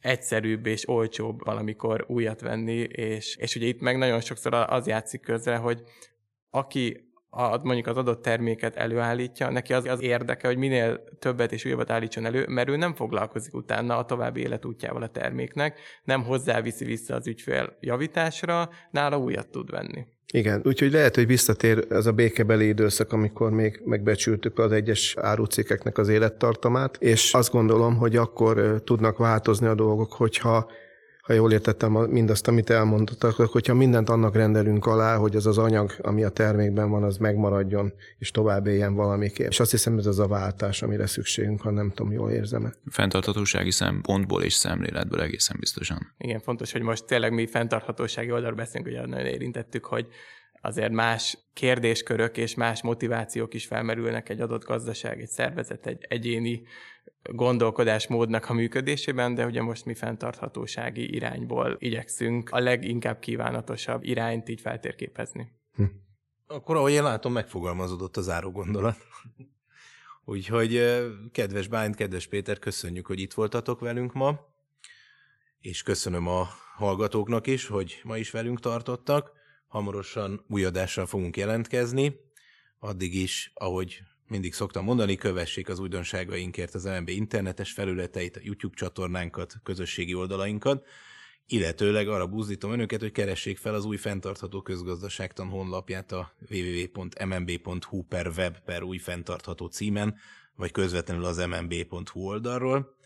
[0.00, 5.20] egyszerűbb és olcsóbb valamikor újat venni, és, és ugye itt meg nagyon sokszor az játszik
[5.20, 5.82] közre, hogy
[6.50, 11.64] aki a, mondjuk az adott terméket előállítja, neki az, az érdeke, hogy minél többet és
[11.64, 16.84] újabbat állítson elő, mert ő nem foglalkozik utána a további életútjával a terméknek, nem hozzáviszi
[16.84, 20.06] vissza az ügyfél javításra, nála újat tud venni.
[20.32, 25.98] Igen, úgyhogy lehet, hogy visszatér ez a békebeli időszak, amikor még megbecsültük az egyes árucikkeknek
[25.98, 30.70] az élettartamát, és azt gondolom, hogy akkor tudnak változni a dolgok, hogyha
[31.30, 35.92] ha jól értettem mindazt, amit elmondottak, hogyha mindent annak rendelünk alá, hogy az az anyag,
[36.02, 39.50] ami a termékben van, az megmaradjon, és tovább éljen valamikért.
[39.50, 42.72] És azt hiszem, ez az a váltás, amire szükségünk, ha nem tudom, jól érzem-e.
[42.90, 46.14] Fenntarthatósági szempontból és szemléletből egészen biztosan.
[46.18, 50.06] Igen, fontos, hogy most tényleg mi fenntarthatósági oldalról beszélünk, hogy nagyon érintettük, hogy
[50.60, 56.62] azért más kérdéskörök és más motivációk is felmerülnek egy adott gazdaság, egy szervezet, egy egyéni
[57.22, 64.60] gondolkodásmódnak a működésében, de ugye most mi fenntarthatósági irányból igyekszünk a leginkább kívánatosabb irányt így
[64.60, 65.52] feltérképezni.
[65.74, 65.84] Hm.
[66.46, 68.96] Akkor, ahogy én látom, megfogalmazódott az záró gondolat.
[70.24, 70.80] Úgyhogy
[71.32, 74.40] kedves Bányt, kedves Péter, köszönjük, hogy itt voltatok velünk ma,
[75.60, 79.32] és köszönöm a hallgatóknak is, hogy ma is velünk tartottak.
[79.70, 82.20] Hamarosan új adással fogunk jelentkezni,
[82.78, 88.74] addig is, ahogy mindig szoktam mondani, kövessék az újdonságainkért az LMB internetes felületeit, a YouTube
[88.76, 90.86] csatornánkat, közösségi oldalainkat,
[91.46, 98.26] illetőleg arra buzdítom önöket, hogy keressék fel az új fenntartható közgazdaságtan honlapját a www.mmb.hu per
[98.36, 100.16] web per új fenntartható címen,
[100.54, 102.96] vagy közvetlenül az mmb.hu oldalról.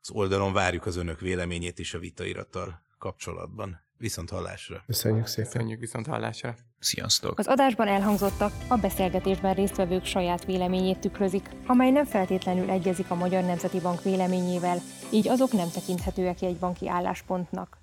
[0.00, 3.80] Az oldalon várjuk az önök véleményét is a vitairattal kapcsolatban.
[4.02, 4.82] Viszont hallásra.
[4.86, 5.50] Köszönjük szépen.
[5.50, 6.54] Köszönjük viszont hallásra.
[6.78, 7.38] Sziasztok.
[7.38, 13.42] Az adásban elhangzottak a beszélgetésben résztvevők saját véleményét tükrözik, amely nem feltétlenül egyezik a Magyar
[13.42, 14.78] Nemzeti Bank véleményével,
[15.10, 17.81] így azok nem tekinthetőek jegybanki álláspontnak.